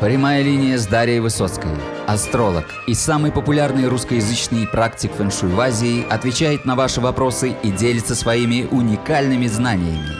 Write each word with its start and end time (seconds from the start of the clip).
Прямая 0.00 0.42
линия 0.42 0.76
с 0.76 0.86
Дарьей 0.86 1.20
Высоцкой. 1.20 1.70
Астролог 2.06 2.66
и 2.86 2.92
самый 2.92 3.32
популярный 3.32 3.88
русскоязычный 3.88 4.66
практик 4.66 5.10
фэншуй 5.10 5.48
в 5.48 5.58
Азии 5.58 6.06
отвечает 6.10 6.66
на 6.66 6.76
ваши 6.76 7.00
вопросы 7.00 7.56
и 7.62 7.70
делится 7.70 8.14
своими 8.14 8.68
уникальными 8.70 9.46
знаниями. 9.46 10.10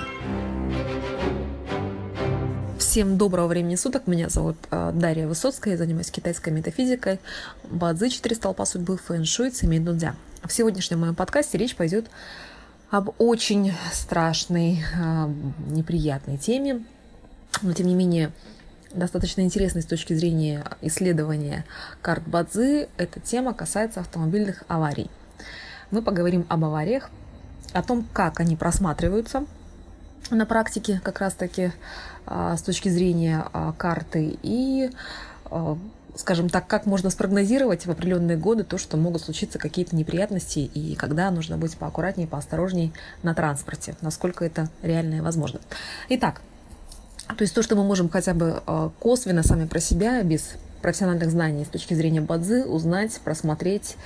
Всем 2.78 3.18
доброго 3.18 3.48
времени 3.48 3.74
суток. 3.74 4.06
Меня 4.06 4.30
зовут 4.30 4.56
э, 4.70 4.92
Дарья 4.94 5.26
Высоцкая. 5.26 5.74
Я 5.74 5.78
занимаюсь 5.78 6.10
китайской 6.10 6.54
метафизикой, 6.54 7.20
бадзи, 7.68 8.08
четыре 8.08 8.34
столпа 8.34 8.64
судьбы, 8.64 8.96
фэншуй, 8.96 9.50
цемей 9.50 9.80
дудзя. 9.80 10.14
В 10.42 10.54
сегодняшнем 10.54 11.00
моем 11.00 11.14
подкасте 11.14 11.58
речь 11.58 11.76
пойдет 11.76 12.06
об 12.88 13.10
очень 13.18 13.74
страшной, 13.92 14.82
э, 14.98 15.28
неприятной 15.68 16.38
теме, 16.38 16.82
но 17.60 17.74
тем 17.74 17.88
не 17.88 17.94
менее 17.94 18.32
достаточно 18.96 19.42
интересной 19.42 19.82
с 19.82 19.86
точки 19.86 20.14
зрения 20.14 20.64
исследования 20.80 21.64
карт 22.02 22.26
Бадзи. 22.26 22.88
Эта 22.96 23.20
тема 23.20 23.54
касается 23.54 24.00
автомобильных 24.00 24.64
аварий. 24.68 25.10
Мы 25.90 26.02
поговорим 26.02 26.46
об 26.48 26.64
авариях, 26.64 27.10
о 27.72 27.82
том, 27.82 28.06
как 28.12 28.40
они 28.40 28.56
просматриваются 28.56 29.44
на 30.30 30.46
практике, 30.46 31.00
как 31.04 31.20
раз-таки 31.20 31.72
а, 32.26 32.56
с 32.56 32.62
точки 32.62 32.88
зрения 32.88 33.44
а, 33.52 33.72
карты, 33.72 34.38
и, 34.42 34.90
а, 35.44 35.78
скажем 36.16 36.48
так, 36.48 36.66
как 36.66 36.86
можно 36.86 37.10
спрогнозировать 37.10 37.86
в 37.86 37.90
определенные 37.90 38.36
годы 38.36 38.64
то, 38.64 38.78
что 38.78 38.96
могут 38.96 39.22
случиться 39.22 39.58
какие-то 39.58 39.94
неприятности, 39.94 40.58
и 40.58 40.96
когда 40.96 41.30
нужно 41.30 41.58
быть 41.58 41.76
поаккуратнее, 41.76 42.26
поосторожней 42.26 42.92
на 43.22 43.34
транспорте, 43.34 43.94
насколько 44.00 44.44
это 44.44 44.68
реально 44.82 45.16
и 45.16 45.20
возможно. 45.20 45.60
Итак, 46.08 46.40
то 47.34 47.42
есть 47.42 47.54
то, 47.54 47.62
что 47.62 47.76
мы 47.76 47.84
можем 47.84 48.08
хотя 48.08 48.34
бы 48.34 48.62
а, 48.66 48.90
косвенно 49.00 49.42
сами 49.42 49.66
про 49.66 49.80
себя, 49.80 50.22
без 50.22 50.54
профессиональных 50.80 51.30
знаний 51.30 51.64
с 51.64 51.68
точки 51.68 51.94
зрения 51.94 52.20
бадзы, 52.20 52.64
узнать, 52.64 53.18
просмотреть 53.24 53.96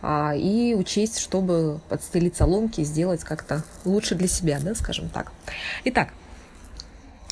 а, 0.00 0.34
и 0.34 0.74
учесть, 0.74 1.18
чтобы 1.18 1.80
подстелить 1.88 2.36
соломки 2.36 2.80
и 2.80 2.84
сделать 2.84 3.22
как-то 3.22 3.62
лучше 3.84 4.14
для 4.14 4.28
себя, 4.28 4.58
да, 4.60 4.74
скажем 4.74 5.10
так. 5.10 5.32
Итак, 5.84 6.08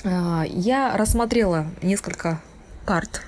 а, 0.04 0.44
я 0.46 0.96
рассмотрела 0.96 1.66
несколько 1.82 2.40
карт 2.84 3.22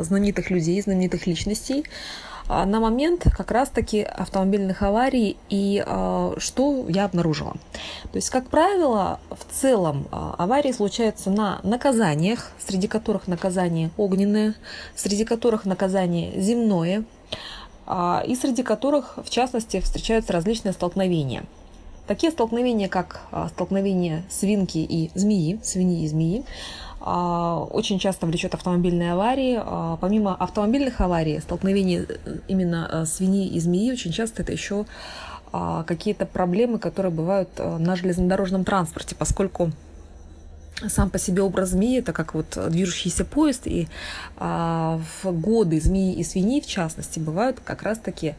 знаменитых 0.00 0.50
людей, 0.50 0.80
знаменитых 0.80 1.26
личностей, 1.26 1.84
на 2.48 2.80
момент 2.80 3.24
как 3.36 3.50
раз-таки 3.50 4.02
автомобильных 4.02 4.82
аварий 4.82 5.36
и 5.50 5.82
а, 5.86 6.34
что 6.38 6.86
я 6.88 7.04
обнаружила. 7.04 7.52
То 8.10 8.16
есть, 8.16 8.30
как 8.30 8.48
правило, 8.48 9.20
в 9.30 9.52
целом 9.52 10.06
а, 10.10 10.34
аварии 10.38 10.72
случаются 10.72 11.30
на 11.30 11.60
наказаниях, 11.62 12.50
среди 12.66 12.88
которых 12.88 13.26
наказание 13.26 13.90
огненное, 13.96 14.54
среди 14.96 15.24
которых 15.24 15.64
наказание 15.64 16.40
земное, 16.40 17.04
и 18.26 18.36
среди 18.38 18.62
которых, 18.62 19.16
в 19.16 19.30
частности, 19.30 19.80
встречаются 19.80 20.34
различные 20.34 20.74
столкновения. 20.74 21.44
Такие 22.06 22.30
столкновения, 22.30 22.86
как 22.86 23.22
столкновение 23.54 24.24
свинки 24.28 24.76
и 24.76 25.10
змеи, 25.14 25.58
свиньи 25.62 26.04
и 26.04 26.08
змеи, 26.08 26.44
а, 26.44 26.87
очень 27.10 27.98
часто 27.98 28.26
влечет 28.26 28.54
автомобильные 28.54 29.12
аварии. 29.12 29.58
А, 29.60 29.96
помимо 30.00 30.34
автомобильных 30.34 31.00
аварий, 31.00 31.40
столкновений 31.40 32.06
э, 32.08 32.16
именно 32.48 32.88
э, 32.90 33.06
свиньи 33.06 33.48
и 33.48 33.60
змеи 33.60 33.92
очень 33.92 34.12
часто 34.12 34.42
это 34.42 34.52
еще 34.52 34.84
а, 35.52 35.84
какие-то 35.84 36.26
проблемы, 36.26 36.78
которые 36.78 37.12
бывают 37.12 37.48
э, 37.56 37.78
на 37.78 37.96
железнодорожном 37.96 38.64
транспорте, 38.64 39.14
поскольку 39.14 39.70
сам 40.88 41.10
по 41.10 41.18
себе 41.18 41.42
образ 41.42 41.70
змеи 41.70 41.98
это 41.98 42.12
как 42.12 42.34
вот 42.34 42.56
движущийся 42.68 43.24
поезд, 43.24 43.66
и 43.66 43.88
в 44.38 45.00
годы 45.24 45.80
змеи 45.80 46.14
и 46.14 46.22
свиньи, 46.22 46.60
в 46.60 46.66
частности, 46.68 47.18
бывают 47.18 47.58
как 47.58 47.82
раз-таки 47.82 48.36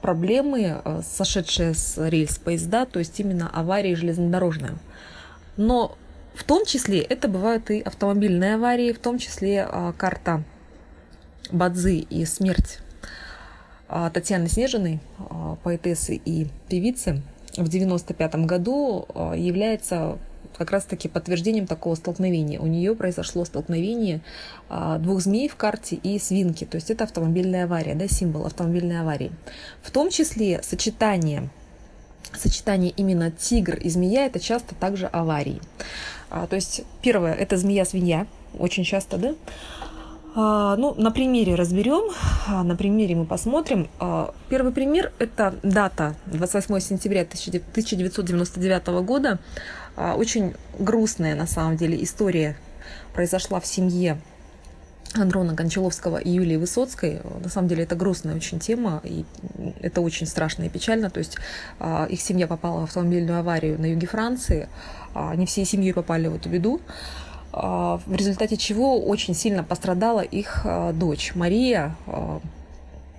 проблемы, 0.00 0.82
сошедшие 1.04 1.74
с 1.74 1.96
рельс 1.96 2.38
поезда, 2.38 2.86
то 2.86 2.98
есть 2.98 3.20
именно 3.20 3.48
аварии 3.48 3.94
железнодорожные. 3.94 4.78
Но 5.56 5.96
в 6.34 6.44
том 6.44 6.64
числе 6.64 7.00
это 7.00 7.28
бывают 7.28 7.70
и 7.70 7.80
автомобильные 7.80 8.54
аварии, 8.54 8.92
в 8.92 8.98
том 8.98 9.18
числе 9.18 9.66
а, 9.68 9.92
карта 9.92 10.42
Бадзы 11.50 11.96
и 11.96 12.24
смерть 12.24 12.78
а, 13.88 14.10
Татьяны 14.10 14.48
Снежиной, 14.48 15.00
а, 15.18 15.56
поэтессы 15.62 16.14
и 16.14 16.46
певицы, 16.68 17.22
в 17.56 17.68
95 17.68 18.46
году 18.46 19.08
является 19.34 20.18
как 20.56 20.70
раз-таки 20.70 21.08
подтверждением 21.08 21.66
такого 21.66 21.96
столкновения. 21.96 22.60
У 22.60 22.66
нее 22.66 22.94
произошло 22.94 23.44
столкновение 23.44 24.20
двух 25.00 25.20
змей 25.20 25.48
в 25.48 25.56
карте 25.56 25.96
и 25.96 26.20
свинки. 26.20 26.64
То 26.64 26.76
есть 26.76 26.92
это 26.92 27.04
автомобильная 27.04 27.64
авария, 27.64 27.96
да, 27.96 28.06
символ 28.06 28.46
автомобильной 28.46 29.00
аварии. 29.00 29.32
В 29.82 29.90
том 29.90 30.10
числе 30.10 30.62
сочетание 30.62 31.50
сочетание 32.36 32.92
именно 32.96 33.30
тигр 33.30 33.76
и 33.76 33.88
змея 33.88 34.26
это 34.26 34.40
часто 34.40 34.74
также 34.74 35.06
аварии. 35.06 35.60
А, 36.30 36.46
то 36.46 36.56
есть 36.56 36.82
первое 37.02 37.34
это 37.34 37.56
змея-свинья, 37.56 38.26
очень 38.58 38.84
часто, 38.84 39.18
да? 39.18 39.34
А, 40.34 40.76
ну, 40.76 40.94
на 40.94 41.10
примере 41.10 41.56
разберем, 41.56 42.12
а, 42.46 42.62
на 42.62 42.76
примере 42.76 43.16
мы 43.16 43.26
посмотрим. 43.26 43.88
А, 43.98 44.32
первый 44.48 44.72
пример– 44.72 45.12
это 45.18 45.54
дата 45.62 46.14
28 46.26 46.78
сентября 46.78 47.22
1999 47.22 48.86
года. 49.02 49.40
А, 49.96 50.14
очень 50.14 50.54
грустная, 50.78 51.34
на 51.34 51.46
самом 51.46 51.76
деле, 51.76 52.02
история 52.02 52.56
произошла 53.12 53.58
в 53.58 53.66
семье 53.66 54.18
Андрона 55.14 55.54
Гончаловского 55.54 56.18
и 56.18 56.30
Юлии 56.30 56.56
Высоцкой. 56.56 57.20
На 57.42 57.48
самом 57.48 57.68
деле 57.68 57.82
это 57.82 57.96
грустная 57.96 58.36
очень 58.36 58.60
тема, 58.60 59.00
и 59.02 59.24
это 59.80 60.00
очень 60.00 60.26
страшно 60.26 60.64
и 60.64 60.68
печально. 60.68 61.10
То 61.10 61.18
есть 61.18 61.36
а, 61.78 62.06
их 62.08 62.20
семья 62.20 62.46
попала 62.46 62.80
в 62.80 62.84
автомобильную 62.84 63.40
аварию 63.40 63.80
на 63.80 63.86
юге 63.86 64.06
Франции, 64.06 64.68
а, 65.14 65.30
они 65.30 65.46
всей 65.46 65.64
семьей 65.64 65.92
попали 65.92 66.28
в 66.28 66.36
эту 66.36 66.48
беду, 66.48 66.80
а, 67.52 68.00
в 68.06 68.14
результате 68.14 68.56
чего 68.56 69.00
очень 69.04 69.34
сильно 69.34 69.64
пострадала 69.64 70.20
их 70.20 70.64
дочь 70.94 71.32
Мария, 71.34 71.96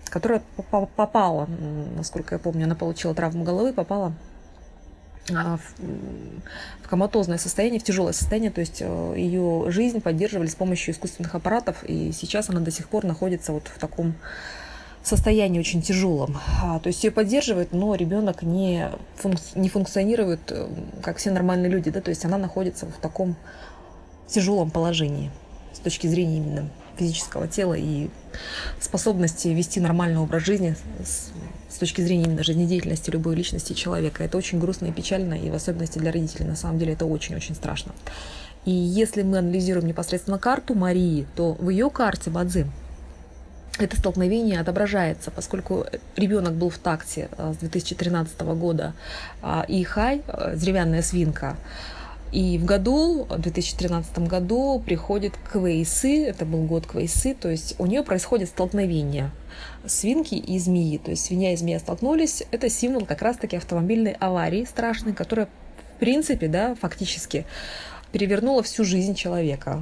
которая 0.06 0.42
попала, 0.96 1.48
насколько 1.96 2.36
я 2.36 2.40
помню, 2.40 2.66
она 2.66 2.76
получила 2.76 3.14
травму 3.14 3.44
головы, 3.44 3.74
попала 3.74 4.14
в 5.28 6.88
коматозное 6.90 7.38
состояние, 7.38 7.80
в 7.80 7.84
тяжелое 7.84 8.14
состояние, 8.14 8.52
то 8.52 8.60
есть 8.62 8.82
э, 8.82 9.14
ее 9.16 9.66
жизнь 9.68 10.02
поддерживали 10.02 10.48
с 10.48 10.56
помощью 10.56 10.94
искусственных 10.94 11.36
аппаратов, 11.36 11.84
и 11.84 12.12
сейчас 12.12 12.50
она 12.50 12.60
до 12.60 12.72
сих 12.72 12.90
пор 12.90 13.06
находится 13.06 13.54
вот 13.54 13.68
в 13.68 13.80
таком 13.80 14.16
состоянии 15.04 15.60
очень 15.60 15.82
тяжелом. 15.82 16.38
А, 16.62 16.80
то 16.80 16.88
есть 16.88 17.04
ее 17.04 17.12
поддерживают, 17.12 17.72
но 17.72 17.96
ребенок 17.96 18.44
не, 18.44 18.90
функ- 19.16 19.56
не 19.56 19.70
функционирует, 19.70 20.52
э, 20.52 20.68
как 21.02 21.18
все 21.18 21.32
нормальные 21.32 21.72
люди, 21.72 21.92
да, 21.92 22.02
то 22.02 22.10
есть 22.10 22.26
она 22.26 22.38
находится 22.38 22.86
в 22.86 22.98
таком 23.02 23.36
тяжелом 24.28 24.72
положении 24.72 25.32
с 25.74 25.80
точки 25.80 26.08
зрения 26.08 26.38
именно 26.38 26.70
физического 26.98 27.48
тела 27.48 27.74
и 27.74 28.10
способности 28.80 29.48
вести 29.50 29.80
нормальный 29.80 30.20
образ 30.20 30.44
жизни 30.44 30.76
с, 31.04 31.32
с 31.74 31.78
точки 31.78 32.02
зрения 32.02 32.26
именно 32.26 32.44
жизнедеятельности 32.44 33.10
любой 33.10 33.36
личности 33.36 33.74
человека. 33.74 34.24
Это 34.24 34.38
очень 34.38 34.60
грустно 34.60 34.88
и 34.88 34.92
печально, 34.92 35.34
и 35.34 35.50
в 35.50 35.56
особенности 35.56 36.00
для 36.00 36.12
родителей. 36.12 36.46
На 36.46 36.56
самом 36.56 36.78
деле 36.78 36.94
это 36.94 37.06
очень-очень 37.06 37.56
страшно. 37.56 37.94
И 38.66 38.72
если 38.72 39.24
мы 39.24 39.40
анализируем 39.40 39.88
непосредственно 39.88 40.38
карту 40.38 40.76
Марии, 40.76 41.26
то 41.36 41.54
в 41.54 41.70
ее 41.70 41.90
карте 41.90 42.30
Бадзи 42.30 42.68
это 43.80 43.98
столкновение 43.98 44.60
отображается, 44.60 45.32
поскольку 45.32 45.86
ребенок 46.16 46.54
был 46.54 46.70
в 46.70 46.78
такте 46.78 47.30
э, 47.38 47.54
с 47.54 47.58
2013 47.58 48.40
года, 48.42 48.94
а, 49.42 49.66
и 49.68 49.84
Хай, 49.84 50.22
э, 50.28 50.56
деревянная 50.56 51.02
свинка, 51.02 51.58
и 52.32 52.58
в 52.58 52.66
году, 52.66 53.26
в 53.26 53.40
2013 53.40 54.20
году, 54.20 54.82
приходит 54.86 55.34
Квейсы, 55.52 56.26
это 56.26 56.46
был 56.46 56.64
год 56.64 56.88
Квейсы, 56.88 57.34
то 57.34 57.50
есть 57.50 57.76
у 57.78 57.86
нее 57.86 58.04
происходит 58.04 58.50
столкновение 58.50 59.32
свинки 59.86 60.36
и 60.36 60.58
змеи. 60.60 60.98
То 60.98 61.12
есть 61.12 61.26
свинья 61.26 61.54
и 61.54 61.56
змея 61.56 61.80
столкнулись. 61.80 62.44
Это 62.52 62.70
символ 62.70 63.06
как 63.06 63.22
раз-таки 63.22 63.58
автомобильной 63.58 64.14
аварии 64.14 64.64
страшной, 64.64 65.14
которая, 65.14 65.48
в 65.96 66.00
принципе, 66.00 66.48
да, 66.48 66.76
фактически 66.76 67.46
перевернула 68.12 68.64
всю 68.64 68.86
жизнь 68.86 69.16
человека. 69.16 69.82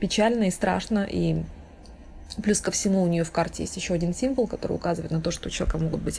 Печально 0.00 0.44
и 0.44 0.50
страшно, 0.50 1.06
и 1.08 1.42
Плюс 2.42 2.60
ко 2.60 2.70
всему 2.70 3.02
у 3.02 3.06
нее 3.06 3.24
в 3.24 3.30
карте 3.30 3.64
есть 3.64 3.76
еще 3.76 3.94
один 3.94 4.14
символ, 4.14 4.46
который 4.46 4.72
указывает 4.72 5.10
на 5.10 5.20
то, 5.20 5.30
что 5.30 5.48
у 5.48 5.50
человека 5.50 5.78
могут 5.78 6.00
быть 6.00 6.18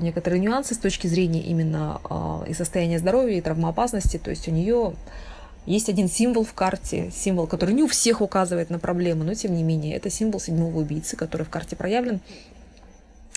некоторые 0.00 0.40
нюансы 0.40 0.74
с 0.74 0.78
точки 0.78 1.06
зрения 1.06 1.40
именно 1.40 2.00
а, 2.04 2.44
и 2.46 2.52
состояния 2.52 2.98
здоровья, 2.98 3.38
и 3.38 3.40
травмоопасности. 3.40 4.18
То 4.18 4.30
есть 4.30 4.48
у 4.48 4.50
нее 4.50 4.94
есть 5.64 5.88
один 5.88 6.08
символ 6.08 6.44
в 6.44 6.52
карте, 6.52 7.10
символ, 7.10 7.46
который 7.46 7.74
не 7.74 7.82
у 7.82 7.88
всех 7.88 8.20
указывает 8.20 8.70
на 8.70 8.78
проблемы, 8.78 9.24
но 9.24 9.34
тем 9.34 9.54
не 9.54 9.62
менее, 9.62 9.96
это 9.96 10.10
символ 10.10 10.40
седьмого 10.40 10.78
убийцы, 10.78 11.16
который 11.16 11.44
в 11.44 11.50
карте 11.50 11.74
проявлен. 11.74 12.20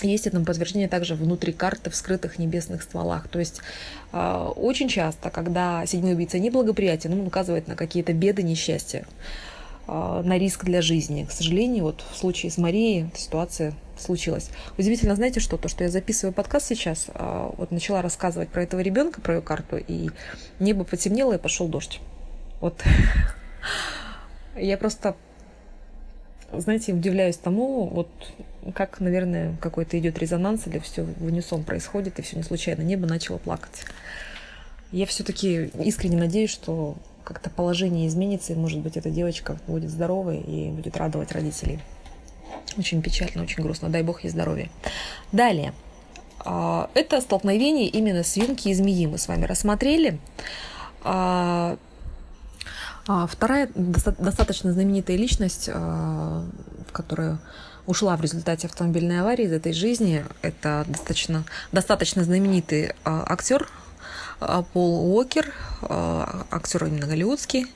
Есть 0.02 0.26
этому 0.26 0.44
подтверждение 0.44 0.88
также 0.88 1.14
внутри 1.14 1.52
карты 1.52 1.90
в 1.90 1.96
скрытых 1.96 2.38
небесных 2.38 2.82
стволах. 2.82 3.28
То 3.28 3.38
есть 3.38 3.60
э, 4.12 4.50
очень 4.56 4.88
часто, 4.88 5.28
когда 5.30 5.84
седьмой 5.86 6.14
убийца 6.14 6.38
неблагоприятен, 6.38 7.12
он 7.12 7.26
указывает 7.26 7.68
на 7.68 7.76
какие-то 7.76 8.12
беды, 8.12 8.42
несчастья. 8.42 9.04
а, 9.92 10.22
на 10.22 10.38
риск 10.38 10.64
для 10.64 10.82
жизни. 10.82 11.24
К 11.24 11.32
сожалению, 11.32 11.84
вот 11.84 12.04
в 12.12 12.16
случае 12.16 12.52
с 12.52 12.58
Марией 12.58 13.10
ситуация 13.16 13.74
случилась. 14.00 14.50
Удивительно, 14.78 15.14
знаете 15.14 15.40
что? 15.40 15.56
То, 15.56 15.68
что 15.68 15.84
я 15.84 15.90
записываю 15.90 16.32
подкаст 16.32 16.66
сейчас, 16.66 17.06
а, 17.14 17.52
вот 17.56 17.70
начала 17.70 18.02
рассказывать 18.02 18.48
про 18.48 18.62
этого 18.62 18.80
ребенка, 18.80 19.20
про 19.20 19.36
ее 19.36 19.42
карту, 19.42 19.76
и 19.76 20.10
небо 20.58 20.84
потемнело, 20.84 21.34
и 21.34 21.38
пошел 21.38 21.68
дождь. 21.68 22.00
Вот. 22.60 22.82
Я 24.56 24.76
просто, 24.76 25.16
знаете, 26.52 26.92
удивляюсь 26.92 27.36
тому, 27.36 27.86
вот 27.86 28.08
как, 28.74 29.00
наверное, 29.00 29.56
какой-то 29.60 29.98
идет 29.98 30.18
резонанс 30.18 30.66
или 30.66 30.78
все 30.78 31.04
в 31.04 31.24
унисон 31.24 31.64
происходит, 31.64 32.18
и 32.18 32.22
все 32.22 32.36
не 32.36 32.42
случайно. 32.42 32.82
Небо 32.82 33.06
начало 33.06 33.38
плакать. 33.38 33.84
Я 34.92 35.06
все-таки 35.06 35.70
искренне 35.84 36.16
надеюсь, 36.16 36.50
что 36.50 36.96
как-то 37.24 37.48
положение 37.48 38.08
изменится, 38.08 38.52
и, 38.52 38.56
может 38.56 38.80
быть, 38.80 38.96
эта 38.96 39.08
девочка 39.08 39.58
будет 39.66 39.88
здоровой 39.88 40.38
и 40.38 40.70
будет 40.70 40.96
радовать 40.96 41.32
родителей. 41.32 41.78
Очень 42.76 43.02
печально, 43.02 43.42
очень 43.42 43.62
грустно. 43.62 43.88
Дай 43.88 44.02
бог 44.02 44.24
ей 44.24 44.30
здоровья. 44.30 44.68
Далее. 45.32 45.72
А, 46.44 46.90
это 46.94 47.20
столкновение 47.20 47.88
именно 47.88 48.22
свинки 48.22 48.68
и 48.68 48.74
змеи 48.74 49.06
мы 49.06 49.18
с 49.18 49.28
вами 49.28 49.44
рассмотрели. 49.44 50.18
А, 51.02 51.76
а 53.06 53.26
вторая 53.26 53.68
достаточно 53.74 54.72
знаменитая 54.72 55.16
личность, 55.16 55.68
которая 56.92 57.38
ушла 57.86 58.16
в 58.16 58.20
результате 58.20 58.68
автомобильной 58.68 59.20
аварии 59.20 59.46
из 59.46 59.52
этой 59.52 59.72
жизни, 59.72 60.24
это 60.42 60.84
достаточно, 60.86 61.44
достаточно 61.72 62.22
знаменитый 62.22 62.92
актер 63.04 63.68
Пол 64.72 65.16
Уокер, 65.16 65.52
актер 65.82 66.84
именно 66.84 67.06
голливудский, 67.06 67.66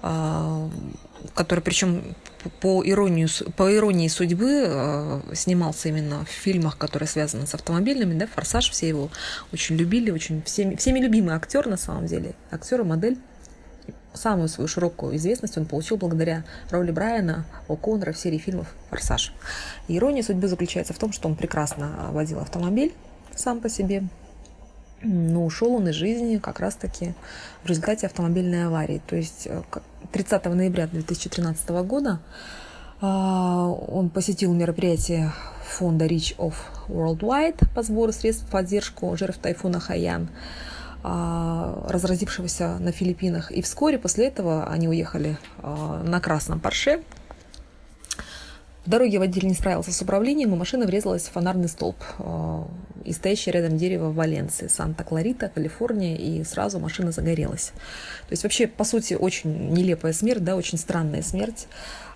который 0.00 1.60
причем 1.60 2.14
по, 2.60 2.82
иронию, 2.84 3.28
по 3.56 3.74
иронии 3.74 4.08
судьбы 4.08 5.22
снимался 5.34 5.88
именно 5.88 6.24
в 6.24 6.28
фильмах, 6.28 6.78
которые 6.78 7.08
связаны 7.08 7.46
с 7.46 7.54
автомобильными, 7.54 8.18
да, 8.18 8.26
«Форсаж», 8.26 8.70
все 8.70 8.88
его 8.88 9.10
очень 9.52 9.76
любили, 9.76 10.10
очень 10.10 10.42
всеми, 10.42 10.76
всеми 10.76 11.00
любимый 11.00 11.34
актер 11.34 11.66
на 11.66 11.76
самом 11.76 12.06
деле, 12.06 12.34
актер 12.50 12.80
и 12.80 12.84
модель. 12.84 13.18
Самую 14.14 14.48
свою 14.48 14.66
широкую 14.68 15.16
известность 15.16 15.58
он 15.58 15.66
получил 15.66 15.96
благодаря 15.96 16.44
роли 16.70 16.90
Брайана 16.90 17.44
О'Коннора 17.68 18.12
в 18.12 18.18
серии 18.18 18.38
фильмов 18.38 18.66
«Форсаж». 18.90 19.32
Ирония 19.86 20.22
судьбы 20.22 20.48
заключается 20.48 20.92
в 20.92 20.98
том, 20.98 21.12
что 21.12 21.28
он 21.28 21.36
прекрасно 21.36 22.08
водил 22.10 22.40
автомобиль 22.40 22.92
сам 23.36 23.60
по 23.60 23.68
себе, 23.68 24.04
но 25.02 25.44
ушел 25.44 25.74
он 25.74 25.88
из 25.88 25.94
жизни 25.94 26.38
как 26.38 26.60
раз-таки 26.60 27.14
в 27.62 27.68
результате 27.68 28.06
автомобильной 28.06 28.66
аварии. 28.66 29.00
То 29.06 29.16
есть 29.16 29.48
30 30.12 30.46
э, 30.46 30.48
ноября 30.54 30.86
2013 30.86 31.68
года 31.68 32.20
а, 33.00 33.66
он 33.66 34.10
посетил 34.10 34.52
мероприятие 34.52 35.32
фонда 35.64 36.06
Reach 36.06 36.36
of 36.36 36.54
Worldwide 36.88 37.64
по 37.74 37.82
сбору 37.82 38.12
средств 38.12 38.46
в 38.46 38.50
поддержку 38.50 39.16
жертв 39.16 39.38
тайфуна 39.38 39.78
Хаян, 39.78 40.28
а, 41.04 41.86
разразившегося 41.88 42.78
на 42.78 42.90
Филиппинах. 42.90 43.52
И 43.52 43.62
вскоре 43.62 43.98
после 43.98 44.26
этого 44.26 44.66
они 44.66 44.88
уехали 44.88 45.38
а, 45.58 46.02
на 46.02 46.20
красном 46.20 46.58
Порше 46.58 47.02
в 48.88 48.90
дороге 48.90 49.18
водитель 49.18 49.46
не 49.46 49.52
справился 49.52 49.92
с 49.92 50.00
управлением, 50.00 50.54
и 50.54 50.56
машина 50.56 50.86
врезалась 50.86 51.24
в 51.24 51.32
фонарный 51.32 51.68
столб 51.68 51.96
э, 52.20 52.62
и 53.04 53.12
стоящее 53.12 53.52
рядом 53.52 53.76
дерево 53.76 54.08
в 54.08 54.14
Валенции, 54.14 54.66
Санта-Кларита, 54.66 55.50
Калифорния, 55.50 56.16
и 56.16 56.42
сразу 56.42 56.78
машина 56.78 57.12
загорелась. 57.12 57.72
То 58.28 58.30
есть 58.30 58.44
вообще, 58.44 58.66
по 58.66 58.84
сути, 58.84 59.12
очень 59.12 59.74
нелепая 59.74 60.14
смерть, 60.14 60.42
да, 60.42 60.56
очень 60.56 60.78
странная 60.78 61.20
смерть, 61.20 61.66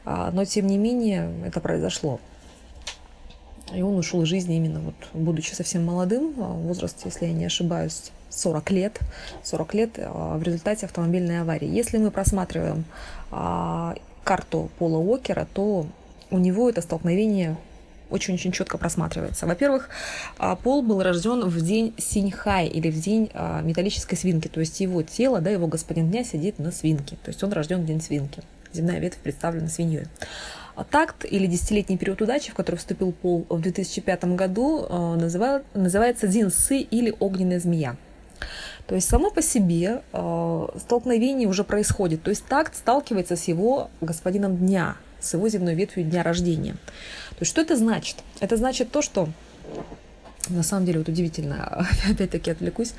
а, 0.07 0.31
но 0.31 0.47
тем 0.47 0.67
не 0.67 0.79
менее 0.79 1.31
это 1.45 1.61
произошло. 1.61 2.21
И 3.75 3.83
он 3.83 3.99
ушел 3.99 4.23
из 4.23 4.29
жизни 4.29 4.57
именно 4.57 4.81
вот, 4.81 4.95
будучи 5.13 5.53
совсем 5.53 5.85
молодым, 5.85 6.33
а, 6.39 6.55
возраст, 6.55 7.03
если 7.05 7.27
я 7.27 7.35
не 7.35 7.45
ошибаюсь, 7.45 8.13
40 8.31 8.71
лет, 8.71 8.99
40 9.45 9.75
лет 9.75 9.91
а, 9.99 10.39
в 10.39 10.43
результате 10.43 10.87
автомобильной 10.87 11.43
аварии. 11.43 11.69
Если 11.69 11.99
мы 11.99 12.11
просматриваем 12.11 12.87
карту 14.25 14.71
Пола 14.79 14.97
Уокера, 14.97 15.47
то 15.53 15.87
у 16.33 16.39
него 16.39 16.69
это 16.69 16.81
столкновение 16.81 17.57
очень-очень 18.13 18.53
четко 18.53 18.79
просматривается. 18.79 19.47
Во-первых, 19.47 19.89
а, 20.39 20.55
Пол 20.55 20.83
был 20.83 21.03
рожден 21.03 21.45
в 21.45 21.61
день 21.63 21.95
Синьхай 21.99 22.69
или 22.69 22.91
в 22.91 23.01
день 23.01 23.31
а, 23.35 23.63
металлической 23.63 24.17
свинки, 24.17 24.49
то 24.49 24.61
есть 24.61 24.79
его 24.81 25.03
тело, 25.03 25.41
да, 25.41 25.51
его 25.51 25.67
господин 25.67 26.11
дня 26.11 26.23
сидит 26.23 26.59
на 26.59 26.71
свинке, 26.71 27.17
то 27.25 27.31
есть 27.31 27.43
он 27.43 27.53
рожден 27.53 27.83
в 27.83 27.87
день 27.87 28.01
свинки. 28.01 28.43
Земная 28.73 29.01
ветвь 29.01 29.19
представлена 29.19 29.69
свиньей. 29.69 30.07
А 30.75 30.85
такт 30.85 31.27
или 31.31 31.47
десятилетний 31.47 31.99
период 31.99 32.23
удачи, 32.23 32.51
в 32.51 32.55
который 32.55 32.77
вступил 32.77 33.13
Пол 33.13 33.45
в 33.51 33.61
2005 33.61 34.25
году, 34.37 34.87
называют, 35.17 35.67
называется 35.75 36.27
Динсы 36.27 36.79
или 36.79 37.15
огненная 37.21 37.61
змея. 37.61 37.97
То 38.87 38.95
есть 38.95 39.07
само 39.07 39.31
по 39.31 39.43
себе 39.43 40.01
столкновение 40.11 41.47
уже 41.47 41.63
происходит. 41.63 42.23
То 42.23 42.31
есть 42.31 42.47
такт 42.47 42.75
сталкивается 42.75 43.37
с 43.37 43.45
его 43.45 43.91
господином 44.01 44.57
дня, 44.57 44.97
с 45.23 45.35
его 45.35 45.49
земной 45.49 45.75
ветвью 45.75 46.05
дня 46.05 46.23
рождения. 46.23 46.73
То 47.31 47.37
есть 47.41 47.51
что 47.51 47.61
это 47.61 47.77
значит? 47.77 48.17
Это 48.41 48.57
значит 48.57 48.91
то, 48.91 49.03
что 49.03 49.29
на 50.49 50.63
самом 50.63 50.87
деле 50.87 50.99
вот 50.99 51.09
удивительно, 51.09 51.87
опять-таки 52.11 52.51
отвлекусь, 52.51 52.95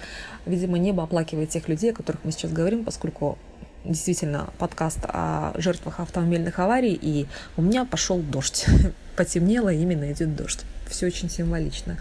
видимо, 0.45 0.77
небо 0.77 1.03
оплакивает 1.03 1.49
тех 1.49 1.67
людей, 1.67 1.91
о 1.91 1.95
которых 1.95 2.23
мы 2.23 2.31
сейчас 2.31 2.51
говорим, 2.51 2.83
поскольку 2.83 3.37
действительно 3.85 4.49
подкаст 4.59 4.99
о 5.03 5.53
жертвах 5.57 5.99
автомобильных 5.99 6.57
аварий, 6.59 6.97
и 6.99 7.27
у 7.57 7.61
меня 7.61 7.85
пошел 7.85 8.19
дождь. 8.19 8.65
Потемнело, 9.17 9.71
именно 9.71 10.11
идет 10.11 10.35
дождь. 10.35 10.61
Все 10.87 11.07
очень 11.07 11.29
символично. 11.29 11.97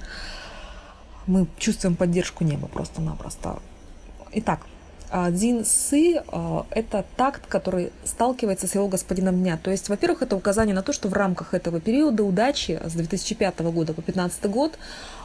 Мы 1.26 1.46
чувствуем 1.58 1.96
поддержку 1.96 2.44
неба 2.44 2.69
просто-напросто. 2.69 3.60
Итак, 4.32 4.60
Дин 5.31 5.64
Сы– 5.67 6.23
это 6.70 7.05
такт, 7.17 7.47
который 7.47 7.93
сталкивается 8.05 8.67
с 8.67 8.75
его 8.75 8.88
господином 8.88 9.43
дня. 9.43 9.59
То 9.62 9.70
есть, 9.70 9.91
во-первых, 9.91 10.23
это 10.23 10.37
указание 10.37 10.75
на 10.75 10.82
то, 10.82 10.94
что 10.94 11.09
в 11.09 11.12
рамках 11.12 11.53
этого 11.53 11.81
периода 11.81 12.25
удачи 12.25 12.81
с 12.82 12.93
2005 12.93 13.61
года 13.61 13.93
по 13.93 14.00
2015 14.00 14.44
год 14.47 14.79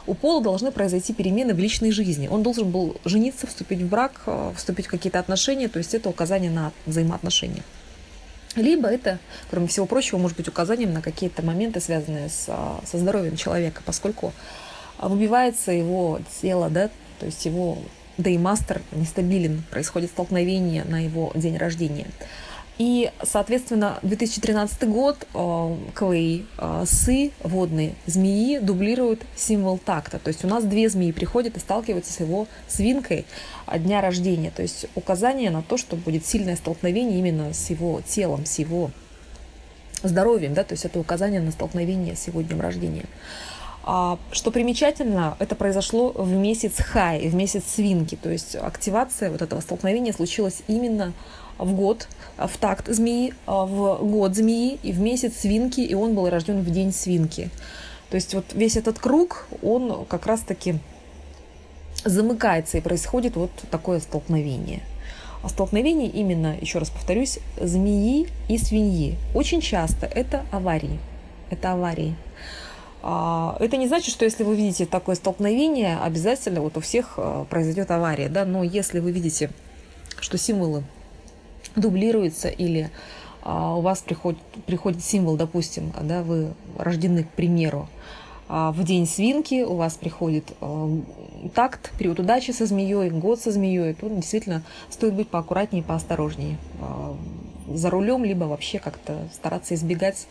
у 0.06 0.14
Пола 0.14 0.42
должны 0.42 0.72
произойти 0.72 1.14
перемены 1.14 1.54
в 1.54 1.58
личной 1.58 1.90
жизни. 1.90 2.28
Он 2.28 2.42
должен 2.42 2.70
был 2.70 2.96
жениться, 3.06 3.46
вступить 3.46 3.80
в 3.80 3.88
брак, 3.88 4.28
вступить 4.56 4.88
в 4.88 4.90
какие-то 4.90 5.18
отношения. 5.20 5.68
То 5.68 5.78
есть 5.78 5.94
это 5.94 6.10
указание 6.10 6.50
на 6.50 6.72
взаимоотношения. 6.84 7.62
Либо 8.56 8.88
это, 8.88 9.18
кроме 9.50 9.68
всего 9.68 9.86
прочего, 9.86 10.18
может 10.18 10.36
быть 10.36 10.48
указанием 10.48 10.92
на 10.92 11.00
какие-то 11.00 11.42
моменты, 11.42 11.80
связанные 11.80 12.28
с, 12.28 12.44
со 12.84 12.98
здоровьем 12.98 13.36
человека, 13.36 13.82
поскольку 13.86 14.32
выбивается 15.00 15.72
его 15.72 16.20
тело, 16.42 16.68
да, 16.68 16.90
то 17.20 17.26
есть 17.26 17.46
его 17.46 17.78
Деймастер 18.18 18.82
нестабилен, 18.92 19.62
происходит 19.70 20.10
столкновение 20.10 20.84
на 20.84 21.04
его 21.04 21.32
день 21.34 21.56
рождения. 21.56 22.06
И, 22.78 23.10
соответственно, 23.24 23.98
2013 24.02 24.88
год 24.88 25.26
э, 25.34 25.76
Клей, 25.94 26.46
э, 26.58 26.84
Сы, 26.86 27.32
водные 27.42 27.94
змеи 28.06 28.58
дублируют 28.58 29.22
символ 29.34 29.78
такта. 29.78 30.20
То 30.20 30.28
есть 30.28 30.44
у 30.44 30.48
нас 30.48 30.62
две 30.62 30.88
змеи 30.88 31.10
приходят 31.10 31.56
и 31.56 31.60
сталкиваются 31.60 32.12
с 32.12 32.20
его 32.20 32.46
свинкой 32.68 33.26
дня 33.78 34.00
рождения. 34.00 34.52
То 34.52 34.62
есть 34.62 34.86
указание 34.94 35.50
на 35.50 35.62
то, 35.62 35.76
что 35.76 35.96
будет 35.96 36.24
сильное 36.24 36.54
столкновение 36.54 37.18
именно 37.18 37.52
с 37.52 37.68
его 37.68 38.00
телом, 38.06 38.46
с 38.46 38.60
его 38.60 38.92
здоровьем. 40.04 40.54
Да? 40.54 40.62
То 40.62 40.74
есть 40.74 40.84
это 40.84 41.00
указание 41.00 41.40
на 41.40 41.50
столкновение 41.50 42.14
с 42.14 42.28
его 42.28 42.42
днем 42.42 42.60
рождения. 42.60 43.06
А, 43.84 44.18
что 44.32 44.50
примечательно, 44.50 45.36
это 45.38 45.54
произошло 45.54 46.12
в 46.12 46.30
месяц 46.32 46.74
хай, 46.78 47.28
в 47.28 47.34
месяц 47.34 47.64
свинки, 47.66 48.16
то 48.16 48.30
есть 48.30 48.54
активация 48.54 49.30
вот 49.30 49.40
этого 49.40 49.60
столкновения 49.60 50.12
случилась 50.12 50.62
именно 50.68 51.12
в 51.58 51.72
год, 51.74 52.08
в 52.36 52.56
такт 52.58 52.88
змеи, 52.88 53.34
а, 53.46 53.64
в 53.64 54.04
год 54.04 54.34
змеи 54.34 54.78
и 54.82 54.92
в 54.92 55.00
месяц 55.00 55.38
свинки, 55.38 55.80
и 55.80 55.94
он 55.94 56.14
был 56.14 56.28
рожден 56.28 56.60
в 56.60 56.70
день 56.70 56.92
свинки. 56.92 57.50
То 58.10 58.16
есть 58.16 58.34
вот 58.34 58.44
весь 58.52 58.76
этот 58.76 58.98
круг, 58.98 59.48
он 59.62 60.04
как 60.06 60.26
раз-таки 60.26 60.76
замыкается 62.04 62.78
и 62.78 62.80
происходит 62.80 63.36
вот 63.36 63.50
такое 63.70 64.00
столкновение. 64.00 64.80
А 65.42 65.48
столкновение 65.48 66.08
именно, 66.08 66.56
еще 66.60 66.78
раз 66.78 66.90
повторюсь, 66.90 67.38
змеи 67.60 68.28
и 68.48 68.58
свиньи. 68.58 69.16
Очень 69.34 69.60
часто 69.60 70.06
это 70.06 70.44
аварии. 70.50 70.98
Это 71.50 71.72
аварии. 71.72 72.16
А, 73.02 73.56
это 73.60 73.76
не 73.76 73.86
значит, 73.86 74.12
что 74.12 74.24
если 74.24 74.42
вы 74.44 74.56
видите 74.56 74.86
такое 74.86 75.14
столкновение, 75.14 75.98
обязательно 75.98 76.60
вот 76.60 76.76
у 76.76 76.80
всех 76.80 77.14
а, 77.16 77.44
произойдет 77.44 77.90
авария, 77.90 78.28
да, 78.28 78.44
но 78.44 78.62
если 78.62 78.98
вы 78.98 79.12
видите, 79.12 79.50
что 80.20 80.36
символы 80.36 80.84
дублируются 81.76 82.48
или 82.48 82.90
а, 83.42 83.76
у 83.76 83.82
вас 83.82 84.00
приходит, 84.00 84.40
приходит 84.66 85.04
символ, 85.04 85.36
допустим, 85.36 85.92
да, 86.02 86.22
вы 86.22 86.54
рождены, 86.76 87.24
к 87.24 87.30
примеру, 87.30 87.88
в 88.48 88.82
день 88.82 89.06
свинки 89.06 89.62
у 89.62 89.74
вас 89.74 89.96
приходит 89.96 90.56
такт, 91.54 91.92
период 91.98 92.18
удачи 92.18 92.50
со 92.50 92.64
змеей, 92.64 93.10
год 93.10 93.38
со 93.38 93.52
змеей, 93.52 93.92
то 93.92 94.08
действительно 94.08 94.62
стоит 94.88 95.12
быть 95.12 95.28
поаккуратнее 95.28 95.82
поосторожнее 95.82 96.56
за 97.68 97.90
рулем, 97.90 98.24
либо 98.24 98.44
вообще 98.44 98.78
как-то 98.78 99.28
стараться 99.34 99.74
избегать 99.74 100.26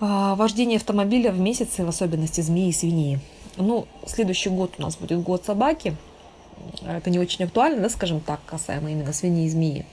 а, 0.00 0.34
вождения 0.34 0.76
автомобиля 0.76 1.32
в 1.32 1.38
месяцы, 1.38 1.84
в 1.84 1.88
особенности 1.88 2.40
змеи 2.40 2.68
и 2.68 2.72
свиньи. 2.72 3.20
Ну, 3.56 3.86
следующий 4.06 4.50
год 4.50 4.74
у 4.78 4.82
нас 4.82 4.96
будет 4.96 5.22
год 5.22 5.44
собаки. 5.44 5.96
Это 6.86 7.10
не 7.10 7.18
очень 7.18 7.44
актуально, 7.44 7.82
да, 7.82 7.88
скажем 7.88 8.20
так, 8.20 8.40
касаемо 8.46 8.90
именно 8.90 9.12
свиньи 9.12 9.46
и 9.46 9.48
змеи. 9.48 9.86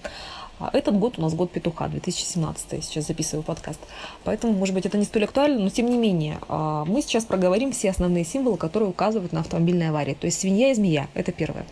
А 0.60 0.70
этот 0.72 0.98
год 0.98 1.16
у 1.18 1.22
нас 1.22 1.34
год 1.34 1.52
петуха, 1.52 1.88
2017, 1.88 2.84
сейчас 2.84 3.08
записываю 3.08 3.44
подкаст. 3.44 3.80
Поэтому, 4.24 4.54
может 4.54 4.74
быть, 4.74 4.86
это 4.86 4.98
не 4.98 5.04
столь 5.04 5.26
актуально, 5.26 5.60
но 5.60 5.70
тем 5.70 5.90
не 5.90 5.98
менее, 5.98 6.40
а, 6.48 6.86
мы 6.86 7.02
сейчас 7.02 7.26
проговорим 7.26 7.72
все 7.72 7.90
основные 7.90 8.24
символы, 8.24 8.58
которые 8.58 8.90
указывают 8.90 9.34
на 9.34 9.42
автомобильные 9.42 9.90
аварии. 9.90 10.14
То 10.14 10.26
есть 10.26 10.40
свинья 10.40 10.72
и 10.72 10.74
змея, 10.74 11.08
это 11.14 11.32
первое. 11.32 11.66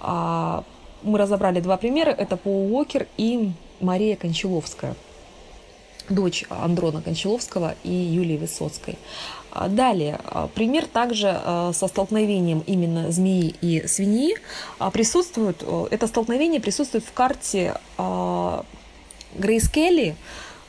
А, 0.00 0.62
мы 1.02 1.18
разобрали 1.18 1.60
два 1.60 1.76
примера, 1.76 2.10
это 2.10 2.36
Пол 2.36 2.72
Уокер 2.72 3.08
и 3.16 3.50
Мария 3.80 4.16
Кончаловская, 4.16 4.94
дочь 6.08 6.44
Андрона 6.48 7.02
Кончаловского 7.02 7.74
и 7.84 7.92
Юлии 7.92 8.36
Высоцкой. 8.36 8.98
А, 9.50 9.68
далее, 9.68 10.20
а, 10.24 10.48
пример 10.48 10.86
также 10.86 11.28
а, 11.32 11.72
со 11.72 11.88
столкновением 11.88 12.62
именно 12.66 13.10
змеи 13.10 13.54
и 13.60 13.86
свиньи 13.86 14.36
присутствует, 14.92 15.64
это 15.90 16.06
столкновение 16.06 16.60
присутствует 16.60 17.04
в 17.04 17.12
карте 17.12 17.74
Грейс 19.34 19.68
Келли, 19.68 20.16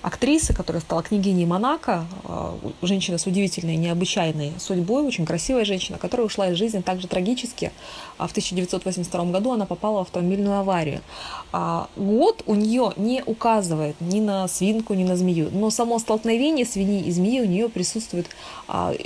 актрисы, 0.08 0.54
которая 0.54 0.82
стала 0.82 1.04
княгиней 1.04 1.46
Монако, 1.46 2.06
а, 2.24 2.58
женщина 2.82 3.18
с 3.18 3.28
удивительной, 3.28 3.76
необычайной 3.76 4.54
судьбой, 4.58 5.04
очень 5.04 5.26
красивая 5.26 5.66
женщина, 5.66 5.98
которая 5.98 6.26
ушла 6.26 6.48
из 6.48 6.58
жизни 6.58 6.80
также 6.82 7.08
трагически. 7.08 7.72
А 8.18 8.28
в 8.28 8.32
1982 8.32 9.26
году 9.26 9.52
она 9.52 9.66
попала 9.66 10.00
в 10.00 10.02
автомобильную 10.02 10.60
аварию. 10.60 11.02
А 11.52 11.90
год 11.96 12.42
у 12.46 12.56
нее 12.56 12.94
не 12.96 13.22
указывает 13.26 14.00
ни 14.00 14.20
на 14.20 14.48
свинку, 14.48 14.94
ни 14.94 15.04
на 15.04 15.16
змею, 15.18 15.50
но 15.52 15.70
само 15.70 16.00
столкновение 16.00 16.66
свиньи 16.66 17.04
и 17.04 17.12
змеи 17.12 17.42
у 17.42 17.46
нее 17.46 17.70
присутствует, 17.70 18.28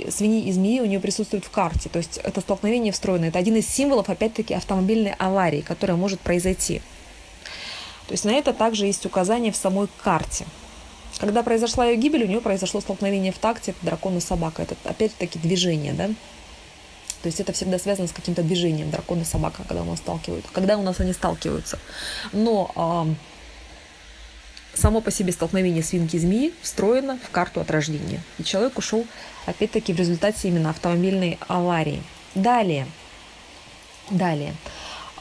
свиньи 0.08 0.44
и 0.44 0.52
змеи 0.52 0.80
у 0.80 0.86
нее 0.86 1.00
присутствует 1.00 1.44
в 1.44 1.50
карте, 1.50 1.88
то 1.88 1.98
есть 1.98 2.18
это 2.18 2.40
столкновение 2.40 2.92
встроено. 2.92 3.26
Это 3.26 3.38
один 3.38 3.56
из 3.56 3.68
символов, 3.68 4.08
опять-таки, 4.08 4.54
автомобильной 4.54 5.14
аварии, 5.18 5.60
которая 5.60 5.96
может 5.96 6.20
произойти. 6.20 6.80
То 8.06 8.12
есть 8.12 8.24
на 8.24 8.30
это 8.30 8.52
также 8.52 8.86
есть 8.86 9.06
указание 9.06 9.52
в 9.52 9.56
самой 9.56 9.88
карте. 10.02 10.44
Когда 11.22 11.44
произошла 11.44 11.86
ее 11.86 11.98
гибель, 11.98 12.24
у 12.24 12.26
нее 12.26 12.40
произошло 12.40 12.80
столкновение 12.80 13.30
в 13.30 13.38
такте, 13.38 13.70
это 13.70 13.86
дракон 13.86 14.16
и 14.18 14.20
собака. 14.20 14.62
Это 14.62 14.74
опять-таки 14.82 15.38
движение, 15.38 15.92
да? 15.92 16.08
То 16.08 17.28
есть 17.28 17.38
это 17.38 17.52
всегда 17.52 17.78
связано 17.78 18.08
с 18.08 18.12
каким-то 18.12 18.42
движением 18.42 18.90
дракон 18.90 19.20
и 19.20 19.24
собака, 19.24 19.62
когда 19.62 19.82
у 19.82 19.84
нас 19.84 20.00
сталкиваются, 20.00 20.50
когда 20.52 20.76
у 20.76 20.82
нас 20.82 20.98
они 20.98 21.12
сталкиваются. 21.12 21.78
Но 22.32 22.72
а, 22.74 23.06
само 24.74 25.00
по 25.00 25.12
себе 25.12 25.30
столкновение 25.30 25.84
свинки 25.84 26.16
и 26.16 26.18
змеи 26.18 26.52
встроено 26.60 27.20
в 27.24 27.30
карту 27.30 27.60
от 27.60 27.70
рождения. 27.70 28.20
И 28.40 28.42
человек 28.42 28.76
ушел, 28.76 29.06
опять-таки, 29.46 29.92
в 29.92 29.98
результате 29.98 30.48
именно 30.48 30.70
автомобильной 30.70 31.38
аварии. 31.46 32.02
Далее. 32.34 32.88
Далее. 34.10 34.56